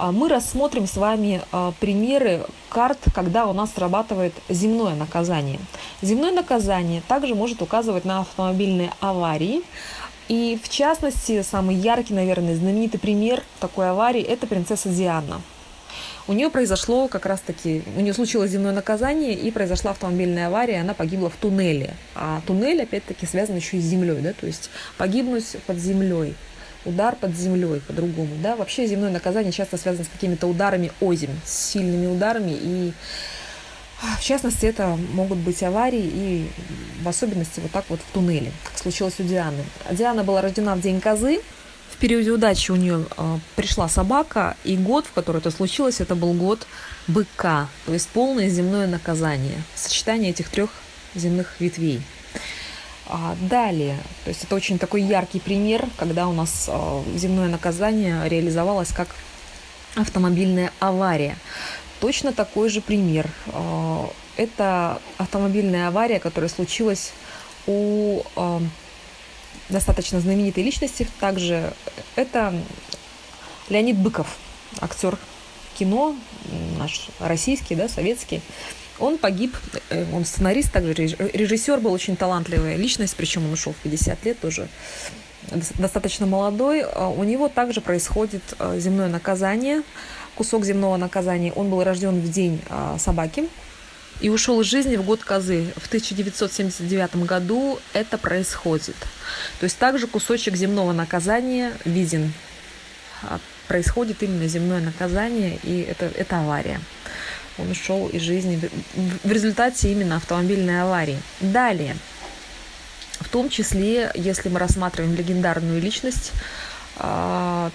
А 0.01 0.12
мы 0.12 0.29
рассмотрим 0.29 0.88
с 0.88 0.98
вами 0.98 1.43
а, 1.51 1.74
примеры 1.79 2.41
карт, 2.70 2.98
когда 3.13 3.46
у 3.46 3.53
нас 3.53 3.72
срабатывает 3.75 4.34
земное 4.50 4.96
наказание. 4.96 5.60
Земное 6.01 6.31
наказание 6.31 7.03
также 7.08 7.36
может 7.36 7.62
указывать 7.62 8.03
на 8.03 8.22
автомобильные 8.22 8.93
аварии. 9.00 9.62
И 10.27 10.60
в 10.63 10.70
частности, 10.70 11.43
самый 11.43 11.75
яркий, 11.75 12.15
наверное, 12.15 12.55
знаменитый 12.55 13.00
пример 13.00 13.43
такой 13.60 13.91
аварии– 13.91 14.22
это 14.24 14.48
принцесса 14.48 14.89
Диана. 14.89 15.39
У 16.27 16.34
нее 16.34 16.50
произошло 16.50 17.08
как 17.08 17.27
раз-таки, 17.27 17.84
у 17.96 18.00
нее 18.00 18.15
случилось 18.15 18.50
земное 18.50 18.74
наказание 18.74 19.36
и 19.36 19.51
произошла 19.51 19.91
автомобильная 19.91 20.48
авария, 20.48 20.81
она 20.81 20.96
погибла 20.96 21.29
в 21.29 21.36
туннеле. 21.36 21.93
А 22.15 22.41
туннель, 22.48 22.81
опять-таки, 22.81 23.27
связан 23.27 23.55
еще 23.55 23.77
и 23.77 23.81
с 23.81 23.84
землей, 23.84 24.20
да, 24.22 24.34
то 24.34 24.48
есть 24.48 24.72
погибнуть 24.98 25.58
под 25.67 25.77
землей 25.77 26.34
удар 26.85 27.15
под 27.15 27.35
землей 27.35 27.81
по-другому. 27.81 28.35
Да? 28.41 28.55
Вообще 28.55 28.88
земное 28.88 29.11
наказание 29.11 29.51
часто 29.51 29.77
связано 29.77 30.05
с 30.05 30.09
какими-то 30.09 30.47
ударами 30.47 30.91
озим, 31.01 31.31
с 31.45 31.71
сильными 31.71 32.07
ударами. 32.07 32.57
И 32.59 32.93
в 34.19 34.23
частности, 34.23 34.65
это 34.65 34.97
могут 35.13 35.38
быть 35.38 35.61
аварии 35.61 36.03
и 36.03 36.50
в 37.03 37.07
особенности 37.07 37.59
вот 37.59 37.71
так 37.71 37.85
вот 37.89 38.00
в 38.00 38.13
туннеле, 38.13 38.51
как 38.63 38.77
случилось 38.77 39.19
у 39.19 39.23
Дианы. 39.23 39.63
Диана 39.91 40.23
была 40.23 40.41
рождена 40.41 40.75
в 40.75 40.81
день 40.81 41.00
козы. 41.00 41.41
В 41.91 41.97
периоде 41.97 42.31
удачи 42.31 42.71
у 42.71 42.75
нее 42.75 43.05
э, 43.15 43.38
пришла 43.55 43.88
собака, 43.88 44.57
и 44.63 44.75
год, 44.75 45.05
в 45.05 45.11
который 45.11 45.38
это 45.38 45.51
случилось, 45.51 46.01
это 46.01 46.15
был 46.15 46.33
год 46.33 46.65
быка, 47.07 47.67
то 47.85 47.93
есть 47.93 48.09
полное 48.09 48.50
земное 48.50 48.88
наказание, 48.88 49.61
сочетание 49.75 50.31
этих 50.31 50.50
трех 50.50 50.71
земных 51.13 51.59
ветвей. 51.59 52.01
А 53.13 53.36
далее, 53.41 53.98
то 54.24 54.30
есть 54.30 54.46
это 54.46 54.56
очень 54.56 54.80
такой 54.80 55.01
яркий 55.01 55.41
пример, 55.41 55.86
когда 55.98 56.30
у 56.30 56.32
нас 56.32 56.70
а, 56.70 57.03
земное 57.13 57.50
наказание 57.50 58.30
реализовалось 58.30 58.94
как 58.94 59.10
автомобильная 59.96 60.72
авария. 60.80 61.36
Точно 62.00 62.32
такой 62.32 62.70
же 62.70 62.80
пример. 62.80 63.30
А, 63.48 64.10
это 64.38 65.01
автомобильная 65.18 65.89
авария, 65.89 66.22
которая 66.22 66.50
случилась 66.50 67.12
у 67.68 68.22
а, 68.38 68.62
достаточно 69.68 70.22
знаменитой 70.22 70.63
личности. 70.63 71.06
Также 71.20 71.74
это 72.15 72.53
Леонид 73.68 73.98
Быков, 73.98 74.38
актер 74.80 75.18
кино, 75.77 76.15
наш 76.77 77.10
российский, 77.20 77.75
да, 77.75 77.89
советский. 77.89 78.41
Он 79.01 79.17
погиб, 79.17 79.55
э, 79.89 80.05
он 80.13 80.25
сценарист, 80.25 80.72
также 80.72 80.93
режиссер 80.93 81.79
был 81.79 81.91
очень 81.91 82.15
талантливая 82.15 82.75
личность, 82.75 83.15
причем 83.17 83.46
он 83.46 83.53
ушел 83.53 83.74
в 83.74 83.77
50 83.77 84.25
лет 84.25 84.39
тоже 84.39 84.70
достаточно 85.77 86.25
молодой. 86.25 86.84
А 86.84 87.10
у 87.10 87.24
него 87.24 87.50
также 87.50 87.81
происходит 87.81 88.43
э, 88.60 88.79
земное 88.79 89.10
наказание, 89.10 89.81
кусок 90.36 90.65
земного 90.65 90.98
наказания. 90.98 91.51
Он 91.53 91.70
был 91.70 91.84
рожден 91.84 92.20
в 92.22 92.31
день 92.31 92.62
а, 92.70 92.98
собаки 92.98 93.50
и 94.22 94.29
ушел 94.29 94.62
из 94.62 94.67
жизни 94.67 94.96
в 94.96 95.03
год 95.03 95.24
козы. 95.24 95.67
В 95.75 95.88
1979 95.88 97.15
году 97.25 97.79
это 97.93 98.17
происходит. 98.17 98.96
То 99.60 99.65
есть 99.65 99.77
также 99.77 100.08
кусочек 100.08 100.55
земного 100.55 100.93
наказания 100.93 101.74
виден. 101.86 102.34
А, 103.24 103.39
происходит 103.67 104.24
именно 104.24 104.48
земное 104.48 104.81
наказание, 104.81 105.60
и 105.63 105.81
это, 105.81 106.05
это 106.17 106.39
авария 106.39 106.79
он 107.62 107.72
ушел 107.72 108.08
из 108.08 108.22
жизни 108.22 108.60
в 109.24 109.32
результате 109.32 109.91
именно 109.91 110.18
автомобильной 110.18 110.82
аварии. 110.82 111.22
Далее, 111.39 111.96
в 113.20 113.30
том 113.30 113.50
числе, 113.50 114.12
если 114.15 114.50
мы 114.50 114.60
рассматриваем 114.60 115.15
легендарную 115.15 115.80
личность 115.80 116.32
а, 116.98 117.72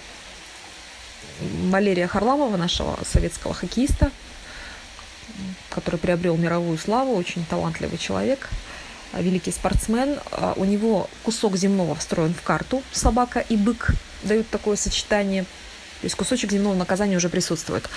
Валерия 1.69 2.07
Харламова, 2.07 2.57
нашего 2.57 2.99
советского 3.05 3.53
хоккеиста, 3.53 4.11
который 5.69 5.97
приобрел 5.99 6.35
мировую 6.35 6.77
славу, 6.77 7.15
очень 7.15 7.45
талантливый 7.45 7.97
человек, 7.97 8.49
великий 9.13 9.51
спортсмен. 9.51 10.19
А, 10.31 10.53
у 10.57 10.65
него 10.65 11.09
кусок 11.23 11.55
земного 11.55 11.95
встроен 11.95 12.33
в 12.33 12.41
карту, 12.41 12.83
собака 12.91 13.39
и 13.39 13.55
бык 13.55 13.91
дают 14.23 14.49
такое 14.49 14.75
сочетание. 14.75 15.43
То 15.43 16.05
есть 16.05 16.15
кусочек 16.15 16.51
земного 16.51 16.75
наказания 16.75 17.15
уже 17.15 17.29
присутствует. 17.29 17.89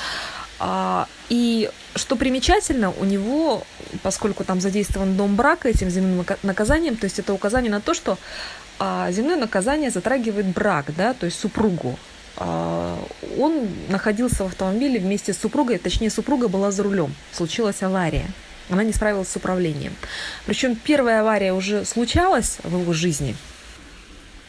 А, 0.60 1.08
и 1.30 1.70
что 1.96 2.16
примечательно, 2.16 2.92
у 2.92 3.04
него, 3.04 3.64
поскольку 4.02 4.44
там 4.44 4.60
задействован 4.60 5.16
дом 5.16 5.34
брака 5.34 5.70
этим 5.70 5.88
земным 5.88 6.24
наказанием, 6.42 6.96
то 6.96 7.04
есть 7.04 7.18
это 7.18 7.32
указание 7.32 7.70
на 7.70 7.80
то, 7.80 7.94
что 7.94 8.18
а, 8.78 9.10
земное 9.10 9.36
наказание 9.36 9.90
затрагивает 9.90 10.46
брак, 10.46 10.94
да, 10.94 11.14
то 11.14 11.24
есть 11.24 11.40
супругу. 11.40 11.98
А, 12.36 13.02
он 13.38 13.68
находился 13.88 14.44
в 14.44 14.48
автомобиле 14.48 15.00
вместе 15.00 15.32
с 15.32 15.38
супругой, 15.38 15.78
точнее, 15.78 16.10
супруга 16.10 16.48
была 16.48 16.70
за 16.70 16.82
рулем. 16.82 17.14
Случилась 17.32 17.82
авария. 17.82 18.26
Она 18.68 18.84
не 18.84 18.92
справилась 18.92 19.28
с 19.28 19.36
управлением. 19.36 19.94
Причем 20.44 20.76
первая 20.76 21.22
авария 21.22 21.54
уже 21.54 21.86
случалась 21.86 22.58
в 22.62 22.78
его 22.78 22.92
жизни– 22.92 23.34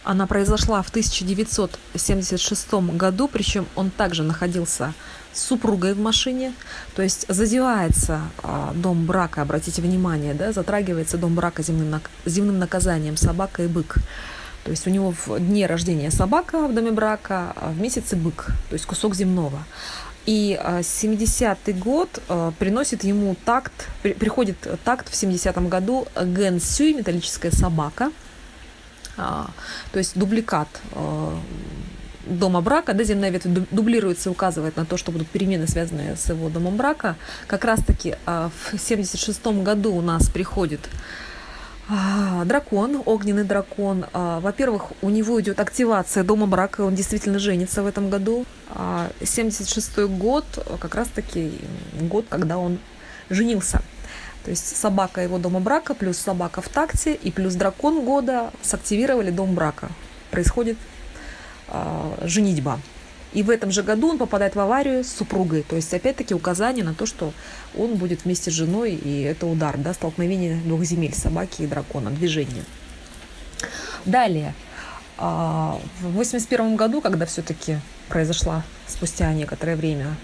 она 0.04 0.28
произошла 0.28 0.82
в 0.82 0.90
1976 0.90 2.74
году, 2.74 3.28
причем 3.28 3.68
он 3.76 3.92
также 3.92 4.24
находился 4.24 4.94
с 5.34 5.42
супругой 5.44 5.94
в 5.94 6.00
машине, 6.00 6.54
то 6.96 7.02
есть 7.02 7.26
задевается 7.30 8.22
а, 8.44 8.74
дом 8.76 9.06
брака, 9.06 9.42
обратите 9.42 9.82
внимание, 9.82 10.34
да, 10.34 10.52
затрагивается 10.52 11.18
дом 11.18 11.36
брака 11.36 11.64
земным, 11.64 12.02
земным 12.26 12.60
наказанием 12.60 13.16
собака 13.16 13.64
и 13.64 13.68
бык. 13.68 13.96
То 14.64 14.72
есть 14.72 14.86
у 14.86 14.90
него 14.90 15.14
в 15.26 15.40
дне 15.40 15.66
рождения 15.66 16.12
собака 16.12 16.68
в 16.68 16.74
доме 16.74 16.92
брака, 16.92 17.54
а 17.56 17.72
в 17.72 17.80
месяце 17.80 18.16
бык, 18.16 18.48
то 18.70 18.74
есть 18.74 18.86
кусок 18.86 19.16
земного. 19.16 19.60
И 20.28 20.60
70-й 20.62 21.72
а, 21.72 21.76
год 21.76 22.22
а, 22.28 22.52
приносит 22.60 23.04
ему 23.04 23.36
такт, 23.46 23.88
приходит 24.02 24.58
такт 24.84 25.10
в 25.10 25.14
70-м 25.14 25.70
году 25.70 26.08
Ген 26.22 26.60
Сюй, 26.60 26.94
металлическая 26.94 27.52
собака– 27.52 28.12
то 29.16 30.00
есть 30.00 30.18
дубликат 30.18 30.68
а, 30.94 31.38
дома 32.26 32.62
брака, 32.62 32.94
да, 32.94 33.04
земная 33.04 33.30
ветвь 33.30 33.48
дублируется 33.72 34.30
и 34.30 34.32
указывает 34.32 34.78
на 34.78 34.86
то, 34.86 34.98
что 34.98 35.12
будут 35.12 35.28
перемены, 35.28 35.68
связанные 35.68 36.16
с 36.16 36.30
его 36.30 36.50
домом 36.50 36.78
брака. 36.78 37.16
Как 37.48 37.66
раз-таки 37.66 38.16
а, 38.26 38.50
в 38.72 38.78
76 38.78 39.46
году 39.64 39.94
у 39.94 40.02
нас 40.02 40.30
приходит 40.30 40.82
а, 41.90 42.46
дракон, 42.46 43.02
огненный 43.06 43.44
дракон. 43.44 44.06
А, 44.14 44.40
во-первых, 44.40 44.92
у 45.02 45.10
него 45.10 45.40
идет 45.42 45.60
активация 45.60 46.24
дома 46.24 46.48
брака, 46.48 46.82
он 46.82 46.96
действительно 46.96 47.40
женится 47.40 47.84
в 47.84 47.88
этом 47.88 48.10
году. 48.10 48.46
76 49.22 50.00
год, 50.08 50.46
как 50.80 50.96
раз-таки 50.96 51.52
год, 52.00 52.26
когда 52.30 52.58
он 52.58 52.80
женился. 53.30 53.82
То 54.44 54.52
есть 54.52 54.76
собака 54.76 55.22
его 55.22 55.38
дома 55.38 55.60
брака, 55.60 55.94
плюс 55.94 56.18
собака 56.18 56.62
в 56.62 56.70
такте 56.70 57.14
и 57.14 57.32
плюс 57.32 57.56
дракон 57.56 58.04
года 58.04 58.52
сактивировали 58.62 59.30
дом 59.30 59.54
брака. 59.54 59.90
Происходит 60.32 60.78
э, 61.68 62.18
женитьба. 62.24 62.80
И 63.34 63.44
в 63.44 63.50
этом 63.50 63.72
же 63.72 63.82
году 63.82 64.10
он 64.10 64.18
попадает 64.18 64.56
в 64.56 64.60
аварию 64.60 65.04
с 65.04 65.10
супругой. 65.10 65.64
То 65.64 65.78
есть, 65.78 65.94
опять-таки, 65.94 66.34
указание 66.34 66.84
на 66.84 66.94
то, 66.94 67.06
что 67.06 67.34
он 67.78 67.96
будет 67.96 68.26
вместе 68.26 68.52
с 68.52 68.54
женой, 68.54 68.94
и 68.94 69.22
это 69.22 69.46
удар, 69.46 69.78
да, 69.78 69.94
столкновение 69.94 70.58
двух 70.58 70.84
земель, 70.84 71.14
собаки 71.14 71.62
и 71.62 71.68
дракона, 71.68 72.10
движение. 72.12 72.66
Далее, 74.06 74.54
а, 75.18 75.80
в 76.02 76.12
81 76.14 76.76
году, 76.76 77.00
когда 77.00 77.26
все-таки 77.26 77.78
произошла 78.10 78.64
спустя 78.88 79.32
некоторое 79.34 79.78
время 79.78 80.16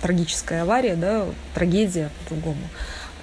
трагическая 0.00 0.62
авария, 0.62 0.96
да, 0.96 1.26
трагедия 1.54 2.10
по-другому, 2.24 2.62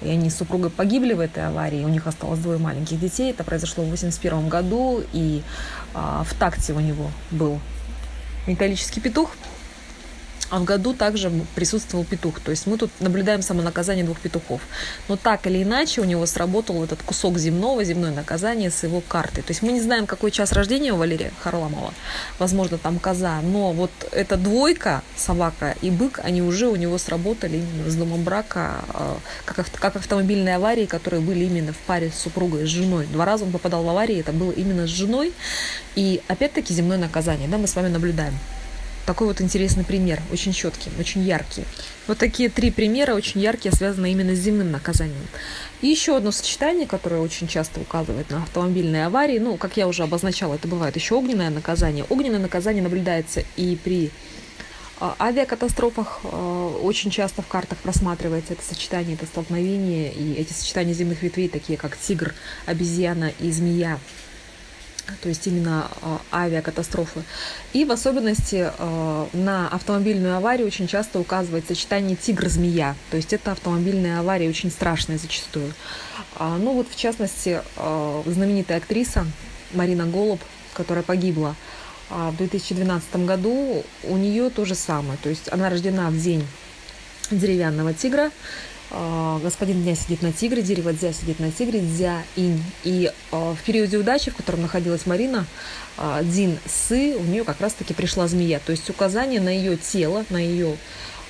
и 0.02 0.08
они 0.08 0.30
с 0.30 0.36
супругой 0.36 0.70
погибли 0.70 1.12
в 1.12 1.20
этой 1.20 1.46
аварии, 1.46 1.84
у 1.84 1.88
них 1.88 2.06
осталось 2.06 2.40
двое 2.40 2.58
маленьких 2.58 2.98
детей, 2.98 3.30
это 3.30 3.44
произошло 3.44 3.84
в 3.84 3.90
81 3.90 4.48
году, 4.48 5.02
и 5.12 5.42
а, 5.94 6.24
в 6.24 6.34
такте 6.34 6.72
у 6.72 6.80
него 6.80 7.10
был 7.30 7.60
металлический 8.46 9.00
петух, 9.00 9.30
а 10.50 10.58
в 10.58 10.64
году 10.64 10.92
также 10.92 11.30
присутствовал 11.54 12.04
петух. 12.04 12.40
То 12.40 12.50
есть 12.50 12.66
мы 12.66 12.76
тут 12.76 12.90
наблюдаем 13.00 13.40
самонаказание 13.40 14.04
двух 14.04 14.18
петухов. 14.18 14.60
Но 15.08 15.16
так 15.16 15.46
или 15.46 15.62
иначе 15.62 16.00
у 16.00 16.04
него 16.04 16.26
сработал 16.26 16.82
этот 16.82 17.02
кусок 17.02 17.38
земного, 17.38 17.84
земное 17.84 18.12
наказание 18.12 18.70
с 18.70 18.82
его 18.82 19.00
картой. 19.00 19.44
То 19.44 19.52
есть 19.52 19.62
мы 19.62 19.72
не 19.72 19.80
знаем, 19.80 20.06
какой 20.06 20.32
час 20.32 20.52
рождения 20.52 20.92
у 20.92 20.96
Валерия 20.96 21.32
Харламова. 21.42 21.94
Возможно, 22.38 22.78
там 22.78 22.98
коза. 22.98 23.40
Но 23.42 23.72
вот 23.72 23.92
эта 24.10 24.36
двойка, 24.36 25.02
собака 25.16 25.76
и 25.80 25.90
бык, 25.90 26.20
они 26.22 26.42
уже 26.42 26.66
у 26.66 26.76
него 26.76 26.98
сработали 26.98 27.58
именно 27.58 27.88
с 27.88 27.94
домом 27.94 28.24
брака, 28.24 28.84
а, 28.88 29.18
как, 29.44 29.66
как 29.70 29.96
автомобильные 29.96 30.56
аварии, 30.56 30.86
которые 30.86 31.20
были 31.20 31.44
именно 31.44 31.72
в 31.72 31.78
паре 31.78 32.10
с 32.10 32.20
супругой, 32.20 32.66
с 32.66 32.68
женой. 32.68 33.06
Два 33.06 33.24
раза 33.24 33.44
он 33.44 33.52
попадал 33.52 33.84
в 33.84 33.88
аварии, 33.88 34.18
это 34.18 34.32
было 34.32 34.50
именно 34.50 34.86
с 34.86 34.90
женой. 34.90 35.32
И 35.94 36.20
опять-таки 36.26 36.74
земное 36.74 36.98
наказание, 36.98 37.48
да, 37.48 37.56
мы 37.56 37.68
с 37.68 37.76
вами 37.76 37.88
наблюдаем 37.88 38.34
такой 39.10 39.26
вот 39.26 39.40
интересный 39.40 39.82
пример, 39.82 40.22
очень 40.30 40.52
четкий, 40.52 40.88
очень 40.96 41.22
яркий. 41.22 41.64
Вот 42.06 42.18
такие 42.18 42.48
три 42.48 42.70
примера 42.70 43.14
очень 43.14 43.40
яркие, 43.40 43.74
связаны 43.74 44.12
именно 44.12 44.36
с 44.36 44.38
земным 44.38 44.70
наказанием. 44.70 45.26
И 45.80 45.88
еще 45.88 46.16
одно 46.16 46.30
сочетание, 46.30 46.86
которое 46.86 47.20
очень 47.20 47.48
часто 47.48 47.80
указывает 47.80 48.30
на 48.30 48.44
автомобильные 48.44 49.06
аварии, 49.06 49.40
ну, 49.40 49.56
как 49.56 49.76
я 49.76 49.88
уже 49.88 50.04
обозначала, 50.04 50.54
это 50.54 50.68
бывает 50.68 50.94
еще 50.94 51.16
огненное 51.16 51.50
наказание. 51.50 52.04
Огненное 52.08 52.38
наказание 52.38 52.84
наблюдается 52.84 53.42
и 53.56 53.76
при 53.82 54.12
а, 55.00 55.16
авиакатастрофах 55.18 56.20
а, 56.22 56.78
очень 56.80 57.10
часто 57.10 57.42
в 57.42 57.48
картах 57.48 57.78
просматривается 57.78 58.52
это 58.52 58.62
сочетание, 58.62 59.16
это 59.16 59.26
столкновение, 59.26 60.12
и 60.12 60.34
эти 60.34 60.52
сочетания 60.52 60.94
земных 60.94 61.20
ветвей, 61.24 61.48
такие 61.48 61.76
как 61.76 61.98
тигр, 61.98 62.32
обезьяна 62.64 63.32
и 63.40 63.50
змея, 63.50 63.98
то 65.22 65.28
есть 65.28 65.46
именно 65.46 65.90
а, 66.02 66.20
авиакатастрофы. 66.32 67.22
И 67.72 67.84
в 67.84 67.92
особенности 67.92 68.70
а, 68.78 69.28
на 69.32 69.68
автомобильную 69.68 70.36
аварию 70.36 70.66
очень 70.66 70.86
часто 70.86 71.20
указывает 71.20 71.66
сочетание 71.66 72.16
тигр-змея. 72.16 72.96
То 73.10 73.16
есть 73.16 73.32
это 73.32 73.52
автомобильная 73.52 74.20
авария 74.20 74.48
очень 74.48 74.70
страшная 74.70 75.18
зачастую. 75.18 75.72
А, 76.36 76.56
ну 76.58 76.74
вот 76.74 76.88
в 76.90 76.96
частности 76.96 77.60
знаменитая 78.26 78.78
актриса 78.78 79.26
Марина 79.72 80.06
Голуб, 80.06 80.40
которая 80.74 81.02
погибла 81.02 81.54
в 82.08 82.36
2012 82.36 83.16
году, 83.24 83.84
у 84.04 84.16
нее 84.16 84.50
то 84.50 84.64
же 84.64 84.74
самое. 84.74 85.18
То 85.22 85.28
есть 85.28 85.52
она 85.52 85.70
рождена 85.70 86.10
в 86.10 86.18
день 86.18 86.44
деревянного 87.30 87.94
тигра, 87.94 88.30
господин 88.90 89.82
дня 89.82 89.94
сидит 89.94 90.20
на 90.22 90.32
тигре, 90.32 90.62
дерево 90.62 90.92
дзя 90.92 91.12
сидит 91.12 91.38
на 91.38 91.52
тигре, 91.52 91.80
дзя 91.80 92.22
инь. 92.36 92.62
И 92.82 93.10
а, 93.30 93.54
в 93.54 93.62
периоде 93.62 93.98
удачи, 93.98 94.30
в 94.30 94.36
котором 94.36 94.62
находилась 94.62 95.06
Марина, 95.06 95.46
а, 95.96 96.22
Дин 96.22 96.58
Сы, 96.66 97.14
у 97.16 97.22
нее 97.22 97.44
как 97.44 97.60
раз-таки 97.60 97.94
пришла 97.94 98.26
змея. 98.26 98.60
То 98.64 98.72
есть 98.72 98.90
указание 98.90 99.40
на 99.40 99.48
ее 99.48 99.76
тело, 99.76 100.24
на 100.30 100.38
ее, 100.38 100.76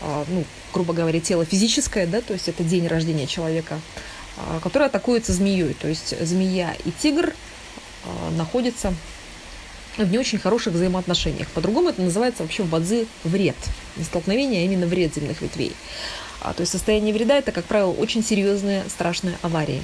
ну, 0.01 0.45
грубо 0.73 0.95
говоря, 0.95 1.21
тело 1.21 1.45
физическое, 1.45 2.07
да, 2.07 2.23
то 2.23 2.33
есть 2.33 2.49
это 2.49 2.65
день 2.65 2.87
рождения 2.87 3.27
человека, 3.27 3.79
который 4.63 4.87
атакуется 4.87 5.33
змеей. 5.33 5.75
То 5.75 5.89
есть 5.89 6.15
змея 6.25 6.75
и 6.85 6.91
тигр 6.91 7.35
находятся 8.37 8.95
в 9.99 10.11
не 10.11 10.19
очень 10.19 10.39
хороших 10.39 10.73
взаимоотношениях. 10.73 11.49
По-другому 11.49 11.91
это 11.91 12.01
называется 12.01 12.43
вообще 12.43 12.63
в 12.63 12.71
бадзи 12.71 13.07
вред. 13.25 13.57
Не 13.97 14.05
столкновение, 14.05 14.63
а 14.63 14.65
именно 14.65 14.87
вред 14.87 15.15
земных 15.15 15.43
ветвей. 15.43 15.73
А, 16.41 16.55
то 16.55 16.63
есть 16.63 16.73
состояние 16.73 17.13
вреда– 17.13 17.39
это, 17.39 17.53
как 17.53 17.65
правило, 17.67 17.91
очень 17.91 18.25
серьезные, 18.25 18.85
страшные 18.89 19.37
аварии. 19.43 19.83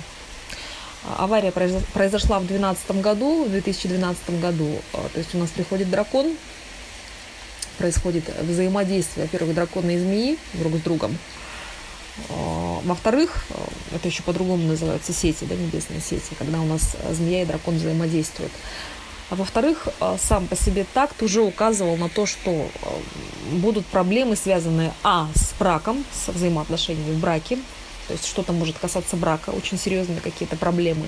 А, 1.05 1.25
авария 1.25 1.53
произошла 1.53 2.39
в 2.39 2.47
2012 2.47 3.03
году, 3.03 3.45
в 3.45 3.51
2012 3.51 4.41
году. 4.41 4.79
А, 4.93 5.09
то 5.13 5.19
есть 5.19 5.35
у 5.35 5.39
нас 5.39 5.51
приходит 5.51 5.91
дракон, 5.91 6.35
происходит 7.79 8.25
взаимодействие, 8.43 9.27
во-первых, 9.27 9.55
дракона 9.55 9.91
и 9.91 9.99
змеи 9.99 10.39
друг 10.55 10.77
с 10.77 10.81
другом. 10.81 11.17
Во-вторых, 12.31 13.45
это 13.95 14.09
еще 14.09 14.23
по-другому 14.23 14.67
называются 14.67 15.13
сети, 15.13 15.45
да, 15.45 15.55
небесные 15.55 16.01
сети, 16.01 16.35
когда 16.39 16.61
у 16.61 16.65
нас 16.65 16.97
змея 17.11 17.43
и 17.43 17.45
дракон 17.45 17.77
взаимодействуют. 17.77 18.53
А 19.29 19.35
во-вторых, 19.35 19.89
э, 20.01 20.17
сам 20.21 20.47
по 20.47 20.55
себе 20.55 20.87
такт 20.95 21.21
уже 21.23 21.43
указывал 21.43 21.97
на 21.97 22.09
то, 22.09 22.27
что 22.27 22.51
э, 22.51 22.69
будут 23.53 23.85
проблемы, 23.87 24.37
связанные, 24.37 24.93
а, 25.03 25.29
с 25.35 25.53
браком, 25.59 26.05
с 26.13 26.29
взаимоотношениями 26.29 27.13
в 27.13 27.21
браке, 27.21 27.59
то 28.07 28.13
есть 28.13 28.27
что-то 28.27 28.53
может 28.53 28.79
касаться 28.79 29.17
брака, 29.17 29.51
очень 29.51 29.79
серьезные 29.79 30.21
какие-то 30.21 30.57
проблемы. 30.57 31.07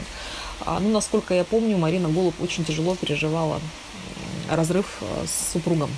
А, 0.67 0.81
ну, 0.81 0.91
насколько 0.91 1.33
я 1.33 1.45
помню, 1.45 1.79
Марина 1.79 2.09
Голуб 2.09 2.35
очень 2.41 2.65
тяжело 2.65 2.97
переживала 2.97 3.61
разрыв 4.51 4.87
э, 5.01 5.27
с 5.27 5.53
супругом. 5.53 5.91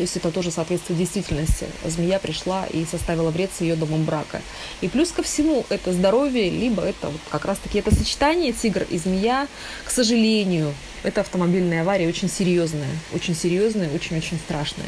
То 0.00 0.04
есть 0.04 0.16
это 0.16 0.30
тоже 0.30 0.50
соответствует 0.50 0.98
действительности. 0.98 1.66
Змея 1.84 2.18
пришла 2.18 2.64
и 2.64 2.86
составила 2.86 3.28
вред 3.28 3.50
с 3.54 3.60
ее 3.60 3.76
домом 3.76 4.04
брака. 4.04 4.40
И 4.80 4.88
плюс 4.88 5.12
ко 5.12 5.22
всему 5.22 5.66
это 5.68 5.92
здоровье, 5.92 6.48
либо 6.48 6.82
это 6.82 7.08
вот 7.08 7.20
как 7.28 7.44
раз-таки 7.44 7.80
это 7.80 7.94
сочетание 7.94 8.54
тигр 8.54 8.86
и 8.88 8.96
змея, 8.96 9.46
к 9.84 9.90
сожалению, 9.90 10.72
это 11.02 11.20
автомобильная 11.20 11.82
авария 11.82 12.08
очень 12.08 12.30
серьезная, 12.30 12.88
очень 13.12 13.36
серьезная, 13.36 13.90
очень-очень 13.94 14.38
страшная. 14.38 14.86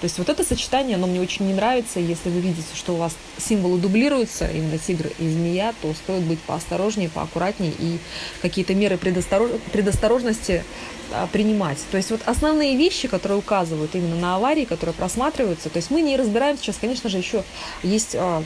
То 0.00 0.04
есть 0.04 0.18
вот 0.18 0.28
это 0.28 0.44
сочетание, 0.44 0.96
оно 0.96 1.06
мне 1.06 1.20
очень 1.20 1.46
не 1.46 1.54
нравится. 1.54 2.00
Если 2.00 2.28
вы 2.28 2.40
видите, 2.40 2.68
что 2.74 2.94
у 2.94 2.96
вас 2.96 3.14
символы 3.38 3.78
дублируются, 3.78 4.46
именно 4.46 4.78
тигр 4.78 5.10
и 5.18 5.28
змея, 5.28 5.74
то 5.80 5.92
стоит 5.94 6.22
быть 6.22 6.38
поосторожнее, 6.40 7.08
поаккуратнее 7.08 7.72
и 7.78 7.98
какие-то 8.42 8.74
меры 8.74 8.98
предосторож... 8.98 9.50
предосторожности 9.72 10.64
а, 11.12 11.26
принимать. 11.28 11.78
То 11.90 11.96
есть 11.96 12.10
вот 12.10 12.20
основные 12.26 12.76
вещи, 12.76 13.08
которые 13.08 13.38
указывают 13.38 13.94
именно 13.94 14.16
на 14.16 14.36
аварии, 14.36 14.64
которые 14.64 14.94
просматриваются, 14.94 15.70
то 15.70 15.78
есть 15.78 15.90
мы 15.90 16.02
не 16.02 16.16
разбираем 16.16 16.58
сейчас, 16.58 16.76
конечно 16.80 17.08
же, 17.08 17.18
еще 17.18 17.44
есть 17.82 18.16
а, 18.16 18.42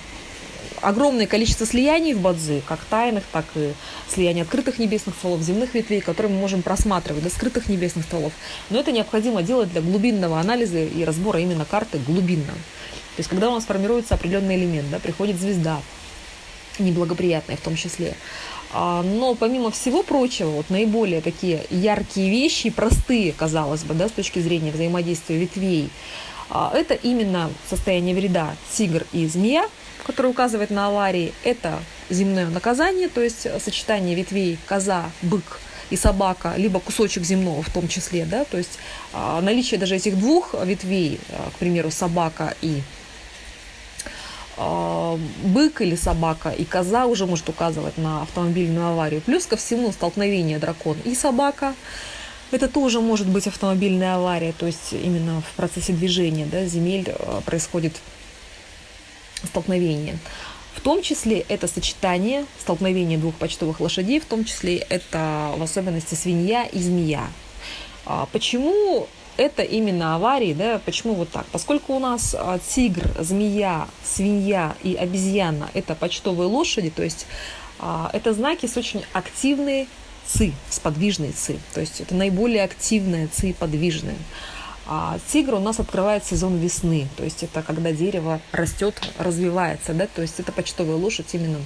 огромное 0.82 1.26
количество 1.26 1.66
слияний 1.66 2.14
в 2.14 2.20
Бадзи, 2.20 2.62
как 2.66 2.80
тайных, 2.84 3.24
так 3.32 3.44
и 3.54 3.72
слияний 4.08 4.42
открытых 4.42 4.78
небесных 4.78 5.14
стволов, 5.16 5.40
земных 5.42 5.74
ветвей, 5.74 6.00
которые 6.00 6.32
мы 6.32 6.40
можем 6.40 6.62
просматривать, 6.62 7.22
до 7.22 7.30
скрытых 7.30 7.68
небесных 7.68 8.04
стволов. 8.04 8.32
Но 8.70 8.78
это 8.80 8.92
необходимо 8.92 9.42
делать 9.42 9.70
для 9.70 9.80
глубинного 9.80 10.40
анализа 10.40 10.78
и 10.78 11.04
разбора 11.04 11.40
именно 11.40 11.64
карты 11.64 11.98
глубинного. 11.98 12.58
То 13.16 13.20
есть, 13.20 13.28
когда 13.28 13.50
у 13.50 13.54
нас 13.54 13.64
формируется 13.64 14.14
определенный 14.14 14.56
элемент, 14.56 14.90
да, 14.90 14.98
приходит 14.98 15.38
звезда, 15.40 15.80
неблагоприятная 16.78 17.56
в 17.56 17.60
том 17.60 17.76
числе. 17.76 18.14
А, 18.72 19.02
но 19.02 19.34
помимо 19.34 19.70
всего 19.70 20.02
прочего, 20.02 20.50
вот 20.50 20.70
наиболее 20.70 21.20
такие 21.20 21.64
яркие 21.70 22.30
вещи, 22.30 22.70
простые, 22.70 23.32
казалось 23.32 23.82
бы, 23.82 23.94
да, 23.94 24.08
с 24.08 24.12
точки 24.12 24.38
зрения 24.38 24.70
взаимодействия 24.70 25.36
ветвей, 25.36 25.90
это 26.50 26.94
именно 26.94 27.50
состояние 27.68 28.14
вреда 28.14 28.54
тигр 28.72 29.06
и 29.12 29.26
змея, 29.26 29.68
который 30.06 30.30
указывает 30.30 30.70
на 30.70 30.88
аварии, 30.88 31.32
это 31.44 31.78
земное 32.08 32.46
наказание, 32.46 33.08
то 33.08 33.20
есть 33.20 33.46
сочетание 33.62 34.14
ветвей 34.14 34.58
коза, 34.66 35.10
бык 35.22 35.60
и 35.90 35.96
собака, 35.96 36.54
либо 36.56 36.80
кусочек 36.80 37.24
земного 37.24 37.62
в 37.62 37.70
том 37.70 37.88
числе, 37.88 38.24
да, 38.24 38.44
то 38.44 38.56
есть 38.56 38.78
а, 39.12 39.40
наличие 39.40 39.78
даже 39.78 39.96
этих 39.96 40.18
двух 40.18 40.54
ветвей, 40.64 41.20
а, 41.30 41.50
к 41.50 41.54
примеру, 41.54 41.90
собака 41.90 42.54
и 42.62 42.80
а, 44.56 45.18
бык 45.42 45.80
или 45.80 45.96
собака 45.96 46.50
и 46.50 46.64
коза 46.64 47.06
уже 47.06 47.26
может 47.26 47.48
указывать 47.48 47.98
на 47.98 48.22
автомобильную 48.22 48.88
аварию. 48.88 49.20
Плюс 49.20 49.46
ко 49.46 49.56
всему 49.56 49.92
столкновение 49.92 50.58
дракон 50.58 50.96
и 51.04 51.14
собака, 51.14 51.74
Это 52.50 52.68
тоже 52.68 53.00
может 53.00 53.28
быть 53.28 53.46
автомобильная 53.46 54.16
авария, 54.16 54.52
то 54.52 54.66
есть 54.66 54.92
именно 54.92 55.40
в 55.40 55.56
процессе 55.56 55.92
движения 55.92 56.46
да, 56.46 56.64
земель 56.64 57.06
э, 57.06 57.40
происходит 57.46 58.00
столкновение. 59.44 60.18
В 60.74 60.80
том 60.80 61.02
числе 61.02 61.40
это 61.48 61.68
сочетание, 61.68 62.46
столкновение 62.58 63.18
двух 63.18 63.34
почтовых 63.34 63.80
лошадей, 63.80 64.18
в 64.18 64.24
том 64.24 64.44
числе 64.44 64.76
это 64.76 65.52
в 65.56 65.62
особенности 65.62 66.14
свинья 66.14 66.64
и 66.64 66.78
змея. 66.78 67.28
А 68.06 68.26
почему 68.32 69.06
это 69.36 69.62
именно 69.62 70.14
аварии, 70.16 70.52
да, 70.52 70.80
почему 70.84 71.14
вот 71.14 71.30
так? 71.30 71.46
Поскольку 71.52 71.94
у 71.94 71.98
нас 71.98 72.34
а, 72.38 72.58
тигр, 72.58 73.10
змея, 73.18 73.88
свинья 74.04 74.74
и 74.82 74.94
обезьяна– 74.94 75.70
это 75.74 75.94
почтовые 75.94 76.48
лошади, 76.48 76.90
то 76.90 77.02
есть 77.02 77.26
а, 77.78 78.10
это 78.12 78.32
знаки 78.32 78.66
с 78.66 78.76
очень 78.76 79.04
активной 79.12 79.88
ци, 80.36 80.52
с 80.68 80.78
подвижной 80.78 81.32
ци, 81.32 81.58
то 81.74 81.80
есть 81.80 82.00
это 82.00 82.14
наиболее 82.14 82.64
активная 82.64 83.28
ци 83.28 83.52
подвижная. 83.52 84.16
А 84.86 85.18
тигр 85.32 85.54
у 85.54 85.60
нас 85.60 85.78
открывает 85.78 86.24
сезон 86.24 86.58
весны, 86.58 87.08
то 87.16 87.24
есть 87.24 87.42
это 87.42 87.62
когда 87.62 87.92
дерево 87.92 88.40
растет, 88.52 88.94
развивается, 89.18 89.94
да, 89.94 90.06
то 90.06 90.22
есть 90.22 90.40
это 90.40 90.52
почтовая 90.52 90.96
лошадь 90.96 91.32
именно 91.32 91.58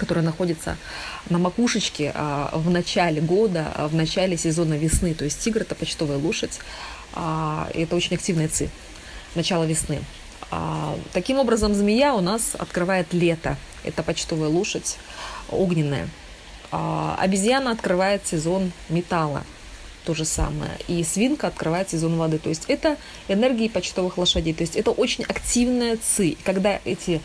которая 0.00 0.24
находится 0.24 0.78
на 1.28 1.38
макушечке 1.38 2.10
а, 2.14 2.50
в 2.54 2.70
начале 2.70 3.20
года, 3.20 3.70
а, 3.74 3.86
в 3.86 3.94
начале 3.94 4.38
сезона 4.38 4.72
весны. 4.74 5.12
То 5.12 5.26
есть 5.26 5.40
тигр– 5.40 5.60
это 5.60 5.74
почтовая 5.74 6.16
лошадь, 6.16 6.58
а, 7.12 7.68
это 7.74 7.96
очень 7.96 8.16
активная 8.16 8.48
ци, 8.48 8.70
начало 9.34 9.64
весны. 9.64 10.00
Таким 11.12 11.38
образом, 11.38 11.74
змея 11.74 12.14
у 12.14 12.20
нас 12.20 12.56
открывает 12.58 13.12
лето. 13.12 13.56
Это 13.84 14.02
почтовая 14.02 14.48
лошадь 14.48 14.96
огненная. 15.48 16.08
А, 16.70 17.16
обезьяна 17.18 17.72
открывает 17.72 18.26
сезон 18.26 18.72
металла 18.88 19.44
то 20.04 20.14
же 20.14 20.24
самое. 20.24 20.72
И 20.88 21.04
свинка 21.04 21.48
открывает 21.48 21.90
сезон 21.90 22.16
воды. 22.16 22.38
То 22.38 22.48
есть 22.48 22.64
это 22.68 22.96
энергии 23.28 23.68
почтовых 23.68 24.18
лошадей. 24.18 24.54
То 24.54 24.62
есть 24.62 24.76
это 24.76 24.90
очень 24.90 25.24
активная 25.24 25.98
ци. 26.02 26.36
Когда 26.44 26.80
эти 26.84 27.20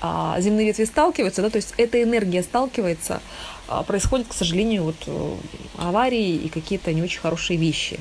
а, 0.00 0.40
земные 0.40 0.66
ветви 0.66 0.84
сталкиваются, 0.84 1.42
да, 1.42 1.50
то 1.50 1.56
есть 1.56 1.74
эта 1.76 2.02
энергия 2.02 2.42
сталкивается, 2.42 3.20
а, 3.68 3.82
происходят, 3.82 4.28
к 4.28 4.32
сожалению, 4.32 4.84
вот 4.84 4.96
э, 5.06 5.34
аварии 5.78 6.34
и 6.34 6.48
какие-то 6.48 6.92
не 6.92 7.02
очень 7.02 7.20
хорошие 7.20 7.58
вещи. 7.58 8.00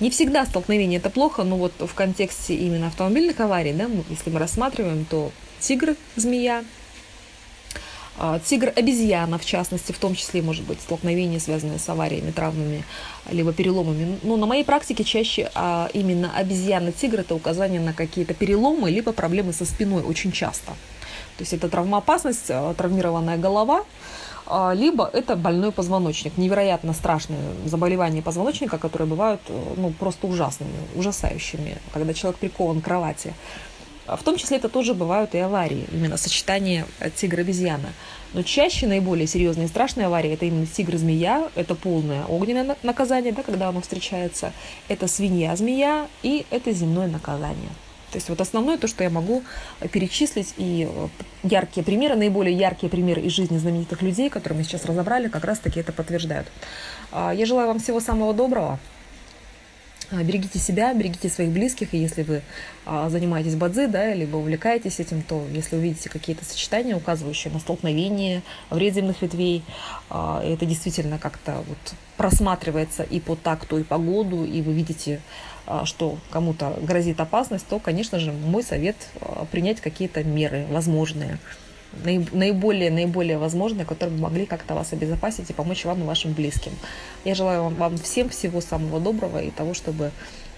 Не 0.00 0.10
всегда 0.10 0.46
столкновение 0.46 0.98
это 0.98 1.10
плохо, 1.10 1.42
но 1.42 1.56
вот 1.56 1.72
в 1.78 1.94
контексте 1.94 2.54
именно 2.54 2.86
автомобильных 2.86 3.38
аварий, 3.40 3.74
да, 3.74 3.88
если 4.08 4.30
мы 4.30 4.38
рассматриваем, 4.38 5.04
то 5.04 5.30
тигр, 5.60 5.94
змея, 6.16 6.64
Тигр-обезьяна, 8.44 9.38
в 9.38 9.46
частности, 9.46 9.92
в 9.92 9.98
том 9.98 10.14
числе, 10.14 10.42
может 10.42 10.64
быть, 10.64 10.80
столкновения, 10.80 11.38
связанные 11.38 11.78
с 11.78 11.88
авариями, 11.88 12.30
травмами, 12.30 12.84
либо 13.30 13.52
переломами. 13.52 14.18
Но 14.22 14.36
на 14.36 14.44
моей 14.44 14.62
практике 14.62 15.04
чаще 15.04 15.50
а, 15.54 15.88
именно 15.94 16.30
обезьяна-тигр– 16.36 17.20
это 17.20 17.34
указание 17.34 17.80
на 17.80 17.94
какие-то 17.94 18.34
переломы, 18.34 18.90
либо 18.90 19.12
проблемы 19.12 19.54
со 19.54 19.64
спиной 19.64 20.02
очень 20.02 20.32
часто. 20.32 20.72
То 21.36 21.42
есть 21.42 21.54
это 21.54 21.70
травмоопасность, 21.70 22.50
а, 22.50 22.74
травмированная 22.74 23.38
голова, 23.38 23.84
либо 24.74 25.08
это 25.12 25.36
больной 25.36 25.70
позвоночник. 25.70 26.36
Невероятно 26.36 26.92
страшные 26.92 27.38
заболевания 27.66 28.20
позвоночника, 28.20 28.78
которые 28.78 29.06
бывают 29.06 29.40
ну, 29.76 29.92
просто 29.92 30.26
ужасными, 30.26 30.74
ужасающими, 30.96 31.78
когда 31.92 32.12
человек 32.14 32.40
прикован 32.40 32.80
к 32.80 32.84
кровати. 32.84 33.32
А 34.10 34.16
в 34.16 34.24
том 34.24 34.36
числе 34.36 34.56
это 34.56 34.68
тоже 34.68 34.92
бывают 34.92 35.36
и 35.36 35.38
аварии, 35.38 35.86
именно 35.92 36.16
сочетание 36.16 36.84
тигра-обезьяна. 37.14 37.90
Но 38.34 38.42
чаще 38.42 38.88
наиболее 38.88 39.28
серьезные 39.28 39.66
и 39.66 39.68
страшные 39.68 40.08
аварии 40.08 40.32
это 40.32 40.46
именно 40.46 40.66
тигр-змея, 40.66 41.48
это 41.54 41.76
полное 41.76 42.24
огненное 42.24 42.76
наказание, 42.82 43.32
да, 43.32 43.44
когда 43.44 43.68
оно 43.68 43.80
встречается, 43.80 44.52
это 44.88 45.06
свинья-змея 45.06 46.08
и 46.24 46.44
это 46.50 46.72
земное 46.72 47.06
наказание. 47.06 47.70
То 48.10 48.16
есть 48.16 48.28
вот 48.28 48.40
основное 48.40 48.78
то, 48.78 48.88
что 48.88 49.04
я 49.04 49.10
могу 49.10 49.44
перечислить, 49.92 50.54
и 50.56 50.88
э, 50.92 51.08
яркие 51.44 51.84
примеры, 51.84 52.16
наиболее 52.16 52.56
яркие 52.56 52.90
примеры 52.90 53.22
из 53.22 53.30
жизни 53.30 53.58
знаменитых 53.58 54.02
людей, 54.02 54.28
которые 54.28 54.58
мы 54.58 54.64
сейчас 54.64 54.84
разобрали, 54.86 55.28
как 55.28 55.44
раз-таки 55.44 55.78
это 55.78 55.92
подтверждают. 55.92 56.48
А, 57.12 57.32
я 57.32 57.46
желаю 57.46 57.68
вам 57.68 57.78
всего 57.78 58.00
самого 58.00 58.34
доброго. 58.34 58.80
А, 60.12 60.24
берегите 60.24 60.58
себя, 60.58 60.92
берегите 60.92 61.28
своих 61.28 61.50
близких, 61.50 61.94
и 61.94 61.98
если 61.98 62.22
вы 62.22 62.42
а, 62.84 63.08
занимаетесь 63.10 63.54
бадзи, 63.54 63.86
да, 63.86 64.12
либо 64.12 64.36
увлекаетесь 64.36 64.98
этим, 64.98 65.22
то 65.22 65.44
если 65.52 65.76
увидите 65.76 66.08
какие-то 66.08 66.44
сочетания, 66.44 66.96
указывающие 66.96 67.52
на 67.52 67.60
столкновение, 67.60 68.42
вред 68.70 68.94
земных 68.94 69.22
ветвей, 69.22 69.62
а, 70.08 70.42
это 70.44 70.66
действительно 70.66 71.18
как-то 71.18 71.62
вот 71.68 71.94
просматривается 72.16 73.04
и 73.04 73.20
по 73.20 73.36
такту, 73.36 73.78
и 73.78 73.84
по 73.84 73.98
году, 73.98 74.44
и 74.44 74.60
вы 74.62 74.72
видите, 74.72 75.20
что 75.84 76.18
кому-то 76.30 76.76
грозит 76.82 77.20
опасность, 77.20 77.66
то, 77.66 77.78
конечно 77.78 78.18
же, 78.18 78.32
мой 78.32 78.62
совет 78.62 78.96
принять 79.50 79.80
какие-то 79.80 80.24
меры 80.24 80.66
возможные 80.70 81.38
наиболее, 82.02 82.90
наиболее 82.90 83.38
возможные, 83.38 83.84
которые 83.84 84.16
бы 84.16 84.22
могли 84.22 84.46
как-то 84.46 84.74
вас 84.74 84.92
обезопасить 84.92 85.50
и 85.50 85.52
помочь 85.52 85.84
вам 85.84 86.02
и 86.02 86.06
вашим 86.06 86.32
близким. 86.32 86.72
Я 87.24 87.34
желаю 87.34 87.64
вам, 87.64 87.74
вам 87.74 87.98
всем 87.98 88.28
всего 88.28 88.60
самого 88.60 89.00
доброго 89.00 89.42
и 89.42 89.50
того, 89.50 89.74
чтобы 89.74 90.10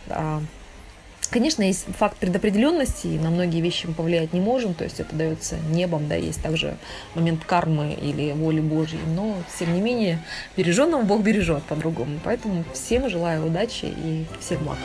а, 0.08 0.42
Конечно, 1.32 1.62
есть 1.62 1.86
факт 1.96 2.18
предопределенности, 2.18 3.06
и 3.06 3.18
на 3.18 3.30
многие 3.30 3.62
вещи 3.62 3.86
мы 3.86 3.94
повлиять 3.94 4.34
не 4.34 4.40
можем, 4.40 4.74
то 4.74 4.84
есть 4.84 5.00
это 5.00 5.16
дается 5.16 5.56
небом, 5.70 6.06
да, 6.06 6.14
есть 6.14 6.42
также 6.42 6.76
момент 7.14 7.42
кармы 7.46 7.94
или 7.94 8.32
воли 8.32 8.60
Божьей, 8.60 9.00
но, 9.16 9.36
тем 9.58 9.72
не 9.72 9.80
менее, 9.80 10.18
береженного 10.58 11.04
Бог 11.04 11.22
бережет 11.22 11.62
по-другому. 11.62 12.20
Поэтому 12.22 12.64
всем 12.74 13.08
желаю 13.08 13.46
удачи 13.46 13.86
и 13.86 14.26
всех 14.40 14.60
благ. 14.60 14.76